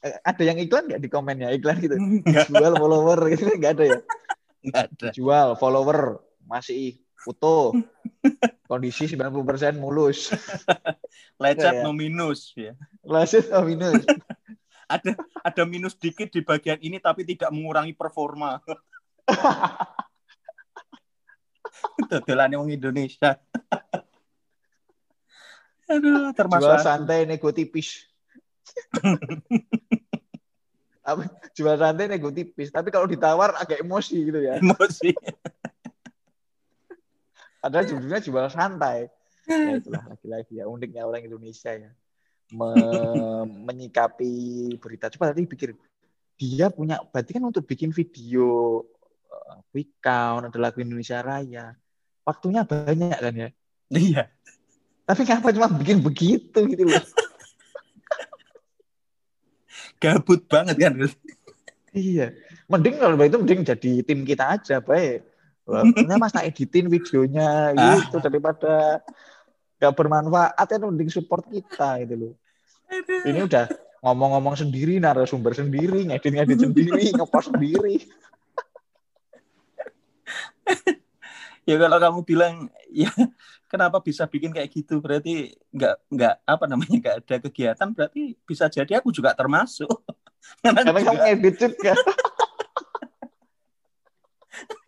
[0.00, 1.92] Eh, ada yang iklan nggak di komennya iklan gitu
[2.48, 3.98] jual follower gitu nggak ada ya
[4.64, 5.08] enggak ada.
[5.12, 7.76] jual follower masih foto
[8.70, 10.32] kondisi 90% mulus
[11.42, 11.84] Lecet iya.
[11.84, 12.72] no minus ya.
[13.04, 14.04] lanjut oh minus
[14.90, 15.14] Ada
[15.46, 18.58] ada minus dikit di bagian ini tapi tidak mengurangi performa.
[22.10, 23.38] Dodolannya wong Indonesia.
[25.86, 28.10] Aduh, termasuk jual santai nego tipis
[31.56, 35.10] jual santai nego tipis tapi kalau ditawar agak emosi gitu ya emosi.
[37.60, 39.06] Padahal judulnya jual santai.
[39.46, 41.90] Ya itulah lagi-lagi ya uniknya orang Indonesia ya.
[42.50, 44.32] Me- menyikapi
[44.80, 45.12] berita.
[45.12, 45.76] Coba tadi pikir
[46.40, 48.80] dia punya berarti kan untuk bikin video
[49.28, 51.76] eh, quick count ada lagu Indonesia Raya
[52.24, 53.48] waktunya banyak kan ya?
[53.90, 54.22] Iya.
[55.04, 57.02] tapi kenapa cuma bikin begitu gitu loh?
[60.00, 60.94] Gabut banget kan.
[61.92, 62.32] iya.
[62.70, 65.26] Mending kalau itu mending jadi tim kita aja baik
[65.68, 69.04] Nah, mas tak editin videonya gitu daripada
[69.80, 72.34] gak bermanfaat ya mending support kita gitu loh.
[73.24, 73.70] Ini udah
[74.00, 77.96] ngomong-ngomong sendiri narasumber sendiri ngedit-ngedit sendiri ngepost sendiri.
[81.68, 82.54] Ya kalau kamu bilang
[82.90, 83.12] ya
[83.70, 84.98] kenapa bisa bikin kayak gitu?
[84.98, 89.88] Berarti nggak nggak apa namanya nggak ada kegiatan berarti bisa jadi aku juga termasuk.
[90.64, 91.92] Karena karena kamu ngedit juga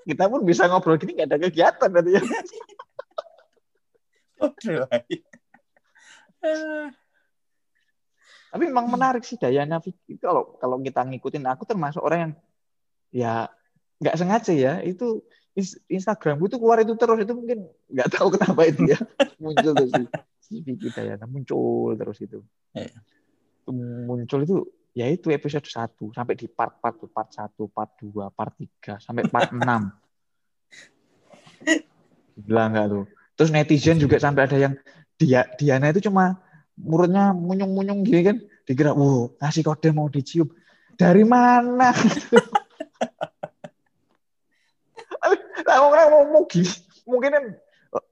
[0.06, 2.22] kita pun bisa ngobrol gini gak ada kegiatan ya.
[6.42, 6.90] Eh,
[8.50, 12.32] tapi memang menarik sih Dayana Vicky kalau kalau kita ngikutin aku termasuk orang yang
[13.14, 13.34] ya
[14.02, 15.22] nggak sengaja ya itu
[15.54, 18.98] Ins- Instagramku tuh keluar itu terus itu mungkin nggak tahu kenapa itu ya
[19.42, 19.92] muncul terus
[20.42, 22.42] si, Vicky Dayana muncul terus itu.
[22.74, 22.98] Iya.
[23.62, 23.70] Itu
[24.08, 24.56] Muncul itu
[24.92, 29.24] ya itu episode 1 sampai di part-part tuh, part 1, part 2, part 3 sampai
[29.28, 29.64] part 6.
[32.44, 33.04] Gila nggak tuh?
[33.36, 34.74] Terus netizen juga sampai ada yang
[35.16, 36.40] dia Diana itu cuma
[36.76, 40.48] mulutnya munyung-munyung gini kan dikira wow ngasih kode mau dicium
[40.96, 41.92] dari mana
[45.62, 46.68] Lah orang mau mau gini
[47.06, 47.44] mungkin kan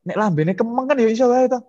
[0.06, 1.60] nek lambene kemeng kan ya iso wae to.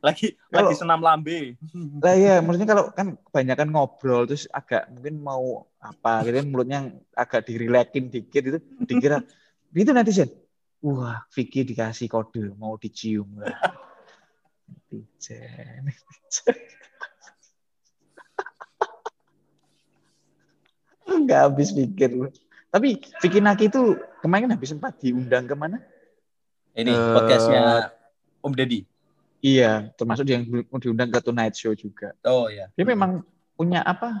[0.00, 1.60] Lagi Kalau- lagi senam lambe.
[2.04, 6.78] Lah iya, maksudnya kalau kan kebanyakan ngobrol terus agak mungkin mau apa gitu kan mulutnya
[7.12, 9.20] agak dirilekin dikit itu dikira
[9.76, 10.32] gitu netizen.
[10.80, 13.28] Wah, Vicky dikasih kode mau dicium.
[13.36, 13.52] Wah.
[14.64, 15.84] Netizen.
[15.84, 16.56] netizen.
[21.20, 22.10] Nggak habis pikir.
[22.70, 25.82] Tapi Vicky Naki itu kemarin habis sempat diundang ke mana?
[26.70, 27.90] Ini Eh, podcastnya
[28.40, 28.86] Om Deddy.
[29.40, 30.44] Iya, termasuk yang
[30.76, 32.12] diundang ke Tonight Show juga.
[32.28, 32.68] Oh ya.
[32.76, 33.24] Dia memang
[33.56, 34.20] punya apa?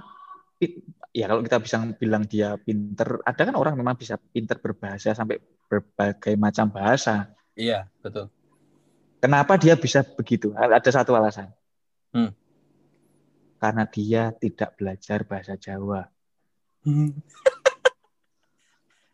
[1.12, 5.36] Ya kalau kita bisa bilang dia pinter, ada kan orang memang bisa pinter berbahasa sampai
[5.68, 7.28] berbagai macam bahasa.
[7.52, 8.32] Iya, betul.
[9.20, 10.56] Kenapa dia bisa begitu?
[10.56, 11.52] Ada satu alasan.
[12.16, 12.32] Hmm.
[13.60, 16.08] Karena dia tidak belajar bahasa Jawa.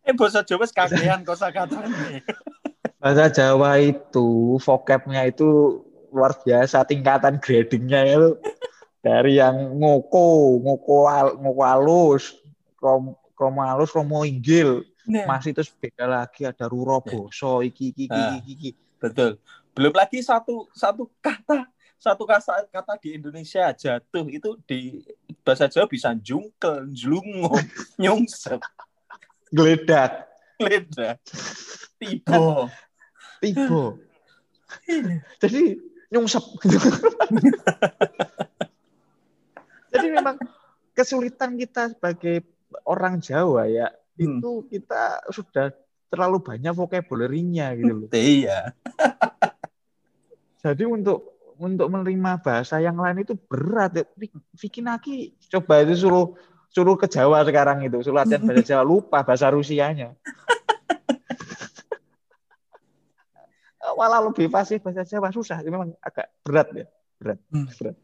[0.07, 2.23] eh bahasa Jawa kakean kosakatane.
[2.97, 5.79] Bahasa Jawa itu vocabnya itu
[6.17, 8.41] luar biasa tingkatan gradingnya itu
[9.05, 12.35] dari yang ngoko, ngoko, al- ngoko halus,
[12.75, 18.11] krom, kromo halus, kromo inggil, Nah, masih terus beda lagi ada ruro boso iki iki
[18.11, 18.35] iki, Ah.
[18.43, 18.71] iki, iki.
[18.99, 19.39] betul.
[19.71, 21.63] Belum lagi satu satu kata
[21.95, 25.07] satu kata kata di Indonesia jatuh itu di
[25.47, 27.55] bahasa Jawa bisa jungkel, jlungo,
[28.03, 28.59] nyungsep,
[29.55, 30.27] geledak
[30.59, 31.21] leda,
[32.03, 32.67] tibo.
[33.39, 34.01] tibo
[35.39, 36.45] jadi nyungsep
[39.93, 40.37] jadi memang
[40.93, 42.45] kesulitan kita sebagai
[42.85, 44.41] orang Jawa ya Hmm.
[44.41, 45.77] itu kita sudah
[46.09, 48.73] terlalu banyak vocabulary-nya gitu loh Iya.
[50.65, 54.05] jadi untuk untuk menerima bahasa yang lain itu berat ya.
[54.57, 56.33] Vicky Naki coba itu suruh
[56.73, 60.17] suruh ke Jawa sekarang itu suruh latihan bahasa Jawa lupa bahasa Rusianya
[63.97, 67.67] malah lebih fasih bahasa Jawa susah memang agak berat ya berat Hmm.
[67.67, 67.97] berat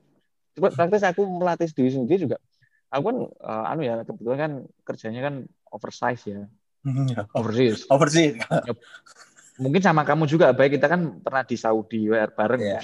[0.52, 2.37] coba praktis aku melatih diri sendiri juga
[2.88, 4.52] aku kan eh, anu ya kebetulan kan
[4.83, 5.35] kerjanya kan
[5.70, 6.48] oversize ya
[7.33, 8.40] overseas Overseas.
[9.57, 12.72] mungkin sama kamu juga baik kita kan pernah di Saudi WR bareng Iya.
[12.72, 12.83] ya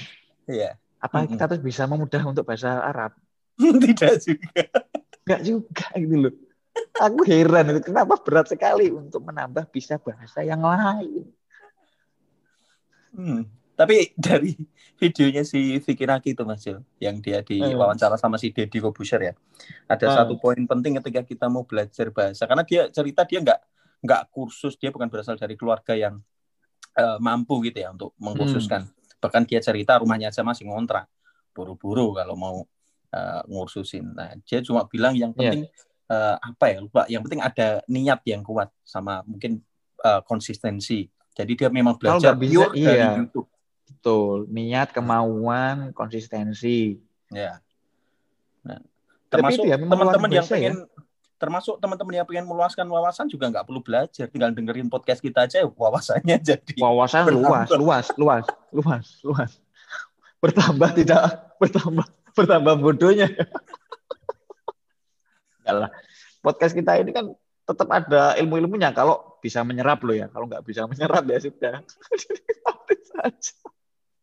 [0.48, 0.70] Iya.
[0.98, 1.30] apa Mm-mm.
[1.34, 3.16] kita terus bisa memudah untuk bahasa Arab
[3.58, 4.62] Tidak juga.
[5.26, 6.34] Enggak juga gitu loh.
[6.94, 11.26] Aku heran kenapa berat sekali untuk menambah bisa bahasa yang lain.
[13.18, 13.42] Hmm.
[13.74, 14.54] Tapi dari
[14.98, 17.78] videonya si Vicky Naki itu Mas Jul, yang dia di Hmm.
[17.78, 19.34] wawancara sama si Deddy Kobuser ya.
[19.86, 20.16] Ada Hmm.
[20.22, 23.60] satu poin penting ketika kita mau belajar bahasa karena dia cerita dia nggak
[23.98, 26.22] nggak kursus, dia bukan berasal dari keluarga yang
[26.94, 28.82] eh, mampu gitu ya untuk mengkursuskan.
[29.22, 31.06] Bahkan dia cerita rumahnya aja masih ngontrak.
[31.54, 32.56] Buru-buru kalau mau
[33.08, 34.18] eh, ngursusin.
[34.18, 35.54] Nah, dia cuma bilang yang Iya.
[35.54, 35.62] penting
[36.10, 37.06] eh, apa ya lupa.
[37.06, 39.62] Yang penting ada niat yang kuat sama mungkin
[40.02, 41.06] eh, konsistensi.
[41.38, 43.10] Jadi dia memang Kalau belajar nggak bisa, pure dari iya.
[43.22, 43.48] YouTube.
[43.86, 46.98] Betul, niat, kemauan, konsistensi.
[47.30, 47.62] Ya.
[48.66, 48.82] Nah,
[49.30, 50.50] termasuk ya, teman-teman yang ya.
[50.50, 50.74] pengen
[51.38, 55.62] termasuk teman-teman yang pengen meluaskan wawasan juga nggak perlu belajar, tinggal dengerin podcast kita aja
[55.62, 59.52] wawasannya jadi Wawasan luas, luas, luas, luas, luas.
[60.42, 63.30] Bertambah tidak bertambah bertambah bodohnya.
[65.62, 65.90] Enggak lah.
[66.42, 67.30] Podcast kita ini kan
[67.66, 70.26] tetap ada ilmu-ilmunya kalau bisa menyerap loh ya.
[70.30, 71.76] Kalau nggak bisa menyerap ya sudah.
[73.08, 73.54] Saja.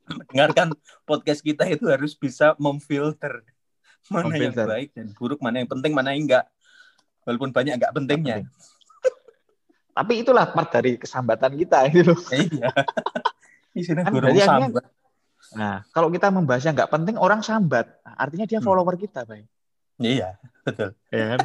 [0.05, 0.69] mendengarkan
[1.09, 3.41] podcast kita itu harus bisa memfilter
[4.05, 4.65] mana yang Memfilter.
[4.69, 6.45] baik dan buruk, mana yang penting, mana yang enggak.
[7.25, 8.45] Walaupun banyak enggak pentingnya.
[9.95, 12.19] Tapi itulah part dari kesambatan kita ini loh.
[12.29, 12.69] Iya.
[13.73, 14.85] Di sini Kan burung sambat.
[15.55, 17.97] Nah, kalau kita membahasnya nggak penting, orang sambat.
[18.05, 18.67] Artinya dia Hmm.
[18.69, 19.45] follower kita, Bay.
[19.97, 20.93] Iya, betul.
[21.09, 21.39] Ya kan?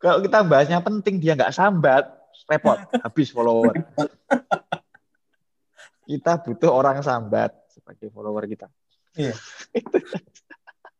[0.00, 2.04] kalau kita bahasnya penting, dia nggak sambat,
[2.48, 3.74] repot, habis follower.
[6.04, 8.68] kita butuh orang sambat sebagai follower kita.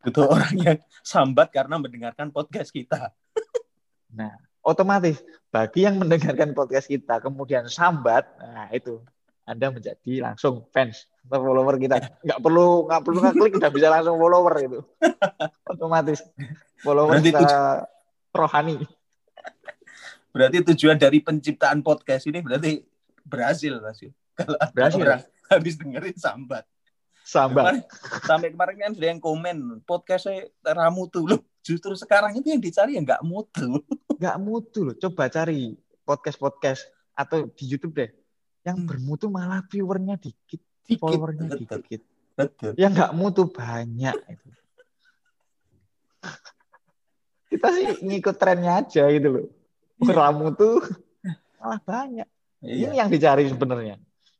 [0.05, 3.09] Butuh orang yang sambat karena mendengarkan podcast kita.
[4.65, 9.01] Otomatis, bagi yang mendengarkan podcast kita, kemudian sambat, nah itu
[9.45, 12.01] Anda menjadi langsung fans atau follower kita.
[12.21, 14.79] Nggak perlu nggak perlu ngeklik, udah bisa langsung follower itu.
[15.69, 16.21] Otomatis
[16.81, 17.61] follower Berarti kita
[18.33, 18.77] rohani.
[20.35, 22.83] Berarti tujuan dari penciptaan podcast ini berarti
[23.23, 23.71] berhasil.
[23.71, 24.11] Yul.
[24.35, 24.99] Kalau Berhasil.
[24.99, 25.23] orang
[25.55, 26.67] habis dengerin sambat.
[27.23, 27.63] Sambat.
[27.63, 27.83] Kemarin,
[28.21, 31.39] sampai kemarin kan ada yang komen podcastnya ramu tuh loh.
[31.63, 33.79] Justru sekarang itu yang dicari ya nggak mutu.
[34.19, 34.95] Nggak mutu loh.
[34.95, 38.11] Coba cari podcast-podcast atau di YouTube deh.
[38.61, 38.87] Yang Hmm.
[38.91, 41.79] bermutu malah viewernya dikit, Dikit, followernya betul.
[41.79, 42.01] dikit.
[42.35, 42.71] Betul.
[42.75, 44.47] Yang nggak mutu banyak itu.
[47.49, 49.47] Kita sih ngikut trennya aja gitu loh.
[50.01, 50.83] Ramu tuh
[51.59, 52.27] malah banyak.
[52.65, 52.91] Iya.
[52.91, 53.95] Ini yang dicari sebenarnya.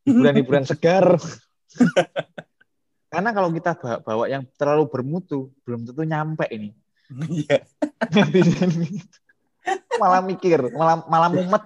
[0.06, 1.16] Hiburan-hiburan segar.
[3.12, 6.76] Karena kalau kita bawa, bawa yang terlalu bermutu, belum tentu nyampe ini.
[7.32, 7.64] Iya.
[8.12, 9.18] Netizen gitu.
[9.98, 11.64] malah mikir, malah malah mumet.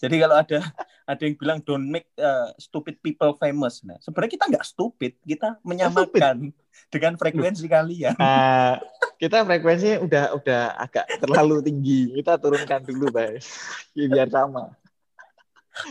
[0.00, 0.58] Jadi kalau ada
[1.06, 3.82] ada yang bilang don't make uh, stupid people famous.
[3.82, 6.54] Nah, sebenarnya kita nggak stupid, kita menyamakan
[6.88, 8.14] dengan frekuensi kalian.
[8.16, 8.78] Nah,
[9.18, 12.00] kita frekuensinya udah udah agak terlalu tinggi.
[12.22, 13.46] Kita turunkan dulu, guys.
[13.92, 14.74] Ya, biar sama.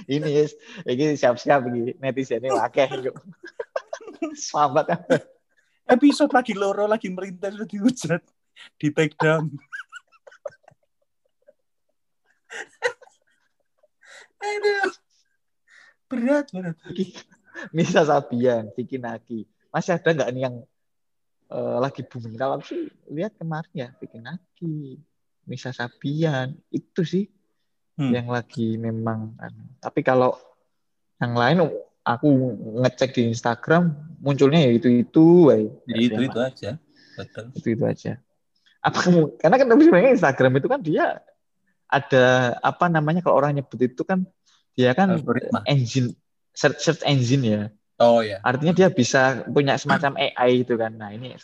[0.06, 0.54] Ini yes,
[0.86, 3.18] ini siap-siap ini netizennya wakeh yuk.
[4.54, 5.02] Kan.
[5.90, 8.22] Episode lagi loro lagi merintah sudah dihujat,
[8.78, 9.50] di take down.
[14.42, 14.92] Aduh.
[16.10, 16.76] Berat berat.
[17.72, 19.46] Misa Sabian, Vicky Naki.
[19.70, 20.56] Masih ada nggak nih yang
[21.52, 22.36] eh, lagi booming?
[22.36, 25.00] Kalau aku sih lihat kemarin ya Vicky Naki,
[25.46, 27.26] Misa Sabian itu sih
[28.00, 28.08] Hmm.
[28.16, 29.36] yang lagi memang.
[29.36, 29.68] anu.
[29.78, 30.34] Tapi kalau
[31.20, 31.70] yang lain
[32.02, 32.30] aku
[32.82, 33.92] ngecek di Instagram
[34.24, 35.52] munculnya ya itu itu,
[35.86, 36.80] Ya, itu itu aja.
[37.20, 37.52] Betul.
[37.52, 38.18] itu itu aja.
[38.82, 39.38] Apa kamu?
[39.38, 41.20] Karena kan tapi sebenarnya Instagram itu kan dia
[41.92, 44.24] ada apa namanya kalau orang nyebut itu kan
[44.74, 45.68] dia kan Algoritma.
[45.68, 46.16] engine
[46.56, 47.62] search, search engine ya.
[48.02, 48.40] Oh ya.
[48.42, 50.96] Artinya dia bisa punya semacam AI itu kan.
[50.96, 51.36] Nah ini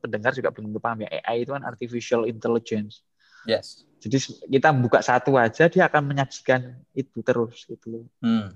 [0.00, 1.10] pendengar juga belum paham ya.
[1.20, 3.04] AI itu kan artificial intelligence.
[3.44, 3.84] Yes.
[4.00, 4.16] Jadi
[4.48, 8.04] kita buka satu aja dia akan menyajikan itu terus gitu loh.
[8.24, 8.54] Hmm.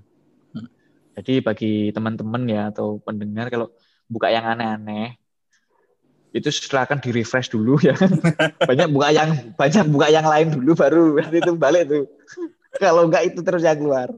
[1.15, 3.71] Jadi bagi teman-teman ya atau pendengar kalau
[4.09, 5.15] buka yang aneh-aneh
[6.35, 7.95] itu silakan di refresh dulu ya.
[8.67, 12.03] banyak buka yang banyak buka yang lain dulu baru nanti itu balik tuh.
[12.75, 14.11] kalau enggak itu terus yang keluar.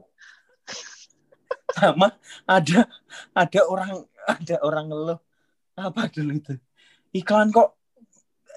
[1.78, 2.10] Sama
[2.42, 2.90] ada
[3.36, 5.18] ada orang ada orang ngeluh
[5.78, 6.54] apa dulu itu
[7.14, 7.78] iklan kok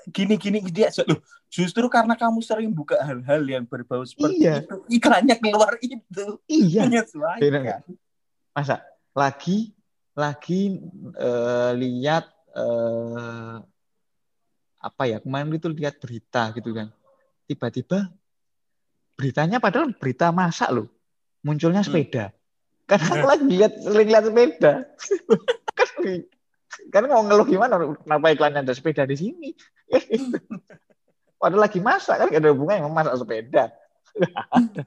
[0.09, 1.21] gini-gini dia loh
[1.51, 4.65] justru karena kamu sering buka hal-hal yang berbau seperti Iya.
[4.65, 6.89] itu iklannya keluar itu Iya.
[6.89, 7.85] menyesuaikan?
[8.57, 8.81] Masa
[9.13, 9.75] lagi
[10.17, 10.81] lagi
[11.13, 13.55] eh, lihat eh,
[14.81, 16.89] apa ya kemarin itu lihat berita gitu kan.
[17.45, 18.09] Tiba-tiba
[19.15, 20.87] beritanya padahal berita masak loh
[21.45, 22.33] munculnya sepeda.
[22.89, 24.71] Karena aku lagi lihat sering lihat sepeda.
[26.91, 29.49] Kan kan mau ngeluh gimana kenapa iklannya ada sepeda di sini?
[31.41, 33.63] Padahal lagi masak kan gak ada hubungannya sama masak sepeda.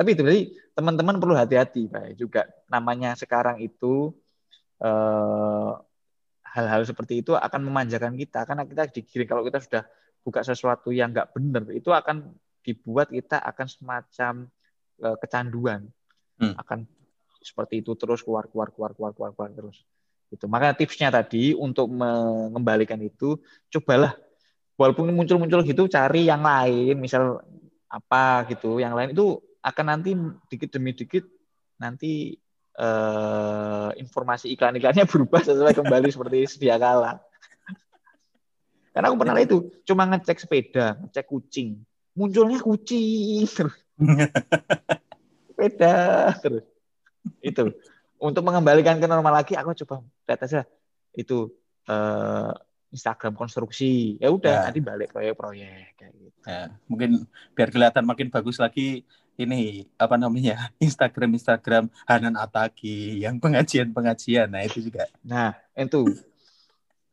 [0.00, 2.16] Tapi itu jadi teman-teman perlu hati-hati Pak.
[2.16, 4.16] Juga namanya sekarang itu
[4.80, 5.72] eh,
[6.54, 8.46] hal-hal seperti itu akan memanjakan kita.
[8.46, 9.82] Karena kita digiring kalau kita sudah
[10.24, 12.32] buka sesuatu yang nggak benar itu akan
[12.64, 14.32] dibuat kita akan semacam
[15.02, 15.90] eh, kecanduan.
[16.34, 16.50] Hmm.
[16.58, 16.82] akan
[17.38, 19.86] seperti itu terus keluar keluar keluar keluar keluar keluar terus.
[20.34, 23.38] Itu makanya tipsnya tadi untuk mengembalikan itu
[23.70, 24.18] cobalah
[24.74, 27.38] walaupun muncul-muncul gitu cari yang lain misal
[27.86, 30.10] apa gitu yang lain itu akan nanti
[30.50, 31.22] dikit demi dikit
[31.78, 32.34] nanti
[32.74, 37.22] eh, informasi iklan-iklannya berubah sesuai kembali seperti sedia kala.
[38.94, 41.82] Karena aku pernah itu cuma ngecek sepeda, ngecek kucing,
[42.14, 43.74] munculnya kucing terus.
[45.50, 46.64] sepeda terus.
[47.42, 47.74] Itu
[48.18, 50.60] untuk mengembalikan ke normal lagi aku coba lihat aja
[51.14, 51.50] itu
[51.90, 52.52] eh,
[52.94, 54.22] Instagram konstruksi.
[54.22, 54.64] Ya udah Ya.
[54.70, 56.38] nanti balik proyek-proyek kayak gitu.
[56.46, 57.10] Ya, mungkin
[57.58, 59.02] biar kelihatan makin bagus lagi
[59.34, 66.04] ini apa namanya Instagram Instagram Hanan Ataki yang pengajian pengajian nah itu juga Nah, itu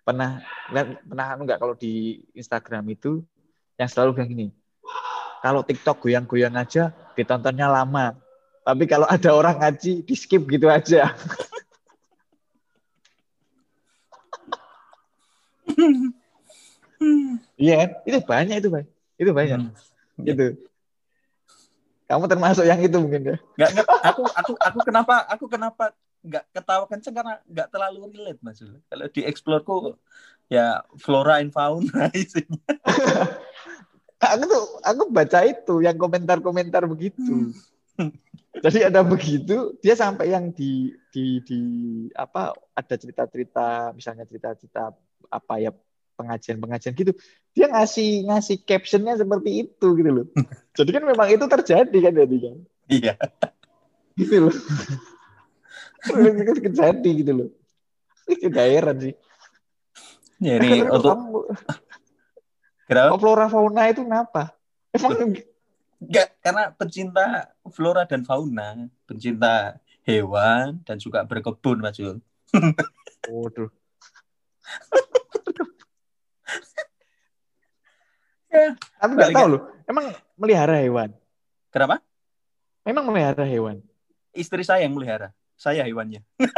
[0.04, 0.44] pernah
[0.76, 3.24] lihat pernah anu nggak kalau di Instagram itu
[3.80, 4.48] yang selalu bilang gini,
[5.40, 8.14] kalau TikTok goyang-goyang aja ditontonnya lama,
[8.68, 11.08] tapi kalau ada orang ngaji di skip gitu aja.
[17.58, 17.90] Iya, kan?
[18.06, 18.86] itu banyak itu, Pak.
[19.18, 19.58] Itu banyak.
[19.58, 20.22] Hmm.
[20.22, 20.70] Itu.
[22.12, 23.38] Kamu termasuk yang itu mungkin ya.
[23.56, 28.62] nggak aku aku aku kenapa aku kenapa nggak ketawa kenceng karena nggak terlalu relate mas
[28.62, 29.98] kalau di explore ku
[30.52, 32.62] ya flora and fauna isinya
[34.22, 37.50] Aku tuh aku baca itu yang komentar-komentar begitu.
[38.64, 41.60] Jadi ada begitu, dia sampai yang di di di
[42.14, 44.94] apa ada cerita-cerita misalnya cerita-cerita
[45.32, 45.72] apa ya
[46.16, 47.14] pengajian-pengajian gitu,
[47.52, 50.26] dia ngasih ngasih captionnya seperti itu gitu loh.
[50.78, 52.56] Jadi kan memang itu terjadi kan jadi kan.
[52.88, 53.14] Iya.
[54.16, 54.56] Gitu loh.
[56.58, 57.50] terjadi gitu loh.
[58.28, 59.14] Tidak heran sih.
[60.42, 61.48] Ya, ini untuk kamu-
[62.90, 63.14] kenapa?
[63.14, 64.58] kok flora fauna itu kenapa?
[64.96, 65.38] Emang
[66.02, 72.18] Enggak, karena pencinta flora dan fauna, pencinta hewan dan juga berkebun, Mas Jul.
[73.30, 73.70] Waduh.
[78.52, 78.76] Ya.
[79.00, 79.62] Tapi nggak tahu loh.
[79.88, 81.16] Emang melihara hewan?
[81.72, 82.04] Kenapa?
[82.84, 83.80] Memang melihara hewan?
[84.36, 85.32] Istri saya yang melihara.
[85.56, 86.22] Saya hewannya.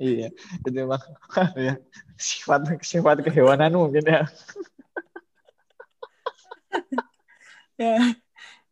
[0.00, 0.96] Iya, itu memang
[1.60, 1.76] ya,
[2.16, 4.24] sifat sifat kehewanan mungkin ya.
[7.80, 7.96] Ya.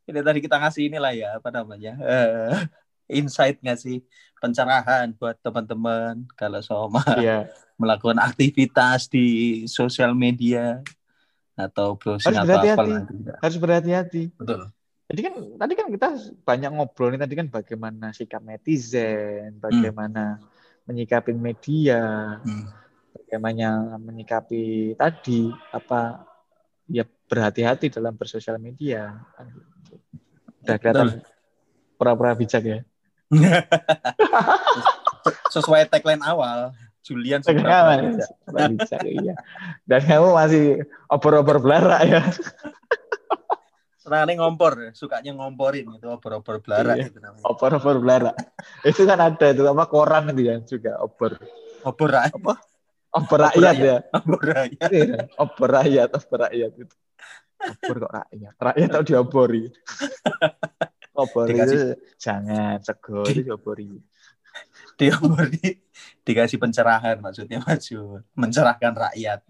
[0.05, 1.97] Ini tadi kita ngasih inilah ya, apa namanya?
[1.97, 2.61] eh,
[3.09, 4.05] insight ngasih
[4.39, 7.49] pencerahan buat teman-teman kalau sama Iya.
[7.81, 9.27] melakukan aktivitas di
[9.71, 10.83] sosial media
[11.55, 12.93] atau browsing Harus berhati-hati.
[13.39, 14.23] Harus berhati-hati.
[14.35, 14.71] Betul.
[15.09, 16.09] Jadi kan tadi kan kita
[16.45, 20.37] banyak ngobrol nih tadi kan bagaimana sikap netizen, bagaimana
[20.85, 22.67] menyikapi media, Hmm.
[23.17, 26.29] bagaimana menyikapi tadi apa
[26.89, 29.17] ya berhati-hati dalam bersosial media.
[30.61, 31.09] Udah kelihatan
[31.97, 32.79] pura-pura bijak ya.
[35.53, 36.73] Sesuai tagline awal,
[37.05, 37.45] Julian.
[37.45, 38.01] Pura
[38.73, 39.35] bijak iya.
[39.85, 40.65] Dan kamu masih
[41.09, 42.25] obor-obor belara ya.
[44.01, 47.13] Senangnya ngompor, sukanya ngomporin gitu, obor-obor belara Iya.
[47.21, 47.45] namanya.
[47.45, 48.33] Obor-obor belara.
[48.81, 51.37] Itu kan ada itu apa koran itu ya juga obor.
[51.85, 52.65] Obor rakyat,
[53.09, 53.97] Obor rakyat ya.
[54.13, 54.89] obor rakyat.
[54.93, 56.95] Iya, obor rakyat, obor rakyat itu.
[57.59, 58.53] Obor kok rakyat.
[58.57, 59.65] Rakyat tau diobori.
[61.19, 63.91] Obor itu Dikasih- jangan sego itu diobori.
[64.95, 65.75] Diobor di,
[66.23, 67.91] dikasih pencerahan maksudnya Mas.
[68.39, 69.43] Mencerahkan rakyat.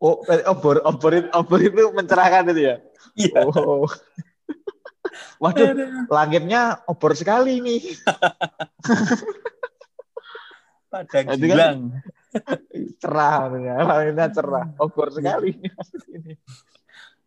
[0.00, 2.76] Oh, obor obor itu, obor itu mencerahkan itu ya.
[3.16, 3.44] Iya.
[3.48, 3.84] Oh.
[5.40, 5.72] Waduh,
[6.08, 7.80] langitnya obor sekali nih.
[10.92, 11.78] Padang Itu kan- gilang.
[12.98, 13.74] Cerah, maksudnya.
[13.80, 14.66] langitnya cerah.
[14.80, 15.54] Obor sekali.
[16.10, 16.34] Ini.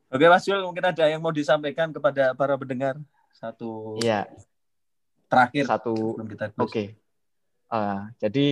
[0.07, 2.95] Oke Mas Jul, mungkin ada yang mau disampaikan kepada para pendengar
[3.37, 4.25] satu Iya,
[5.29, 6.57] terakhir satu sebelum kita Oke.
[6.57, 6.75] close.
[7.67, 8.47] Eh, jadi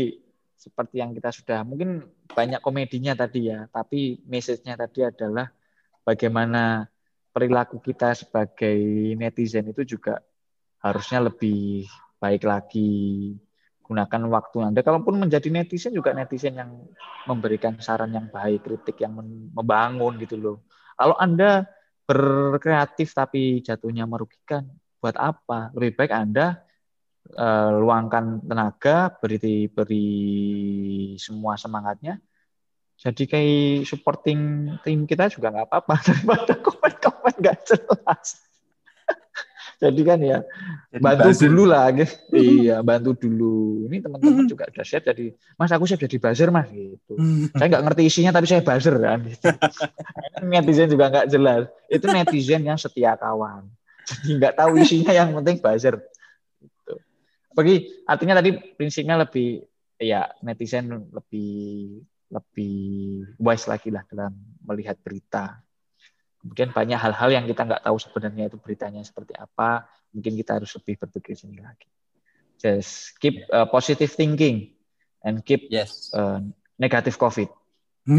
[0.55, 5.49] seperti yang kita sudah mungkin banyak komedinya tadi ya, tapi message-nya tadi adalah
[6.05, 6.85] bagaimana
[7.33, 8.77] perilaku kita sebagai
[9.17, 10.21] netizen itu juga
[10.79, 11.89] harusnya lebih
[12.21, 13.33] baik lagi.
[13.85, 14.81] Gunakan waktu Anda.
[14.81, 16.89] Kalaupun menjadi netizen juga netizen yang
[17.29, 19.13] memberikan saran yang baik, kritik yang
[19.53, 20.57] membangun gitu loh.
[20.97, 21.69] Kalau Anda
[22.05, 24.69] berkreatif tapi jatuhnya merugikan,
[25.01, 25.73] buat apa?
[25.73, 26.61] Lebih baik Anda
[27.33, 30.07] eh, luangkan tenaga, beri beri
[31.17, 32.21] semua semangatnya.
[32.95, 38.44] Jadi kayak supporting tim kita juga nggak apa-apa daripada komen-komen nggak jelas.
[39.75, 40.39] Jadi kan ya
[40.91, 41.43] Jadi bantu buzzer.
[41.51, 42.15] dulu lah, gitu.
[42.63, 43.85] iya bantu dulu.
[43.91, 47.13] Ini teman-teman juga udah siap jadi, Mas aku siap jadi buzzer mas gitu.
[47.55, 49.19] Saya nggak ngerti isinya tapi saya buzzer kan.
[49.35, 49.47] Gitu.
[50.45, 51.67] netizen juga nggak jelas.
[51.91, 53.67] Itu netizen yang setia kawan.
[54.05, 55.99] Jadi nggak tahu isinya yang penting buzzer.
[56.61, 56.93] Gitu.
[57.51, 57.75] Bagi
[58.07, 59.63] artinya tadi prinsipnya lebih
[59.99, 61.51] ya netizen lebih
[62.31, 62.75] lebih
[63.39, 65.64] wise lagi lah dalam melihat berita.
[66.45, 69.89] Kemudian banyak hal-hal yang kita nggak tahu sebenarnya itu beritanya seperti apa.
[70.13, 71.89] Mungkin kita harus lebih berpikir sini lagi.
[72.61, 74.77] Just keep uh, positive thinking
[75.25, 76.13] and keep Yes.
[76.13, 76.45] uh,
[76.77, 77.49] negative COVID.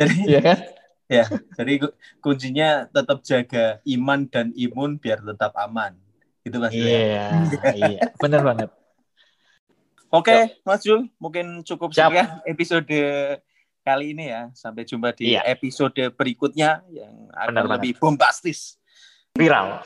[0.00, 0.58] Jadi Iya kan?
[1.04, 5.94] ya, jadi ku- kuncinya tetap jaga iman dan imun biar tetap aman.
[6.42, 6.80] Itu Mas ya?
[6.80, 7.28] Iya,
[7.76, 8.72] iya, benar banget.
[10.08, 12.10] Oke, Mas Jul, mungkin cukup Siap.
[12.10, 12.88] sekian episode
[13.84, 14.48] kali ini ya.
[14.56, 15.44] Sampai jumpa di Iya.
[15.44, 18.80] episode berikutnya yang akan Benar lebih bombastis.
[19.36, 19.84] Viral.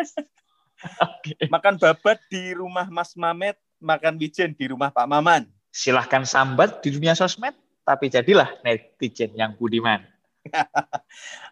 [1.08, 1.32] Oke.
[1.48, 5.48] Makan babat di rumah Mas Mamet, makan wijen di rumah Pak Maman.
[5.70, 7.54] Silahkan sambat di dunia sosmed,
[7.86, 10.02] tapi jadilah netizen yang budiman.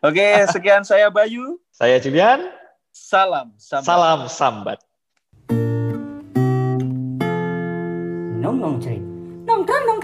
[0.06, 1.60] Oke, sekian saya Bayu.
[1.70, 2.50] Saya Julian,
[2.90, 3.54] Salam.
[3.60, 3.86] Sambat.
[3.86, 4.78] salam sambat.
[8.42, 9.04] Nong nong cerit.
[9.46, 9.97] Nongkrong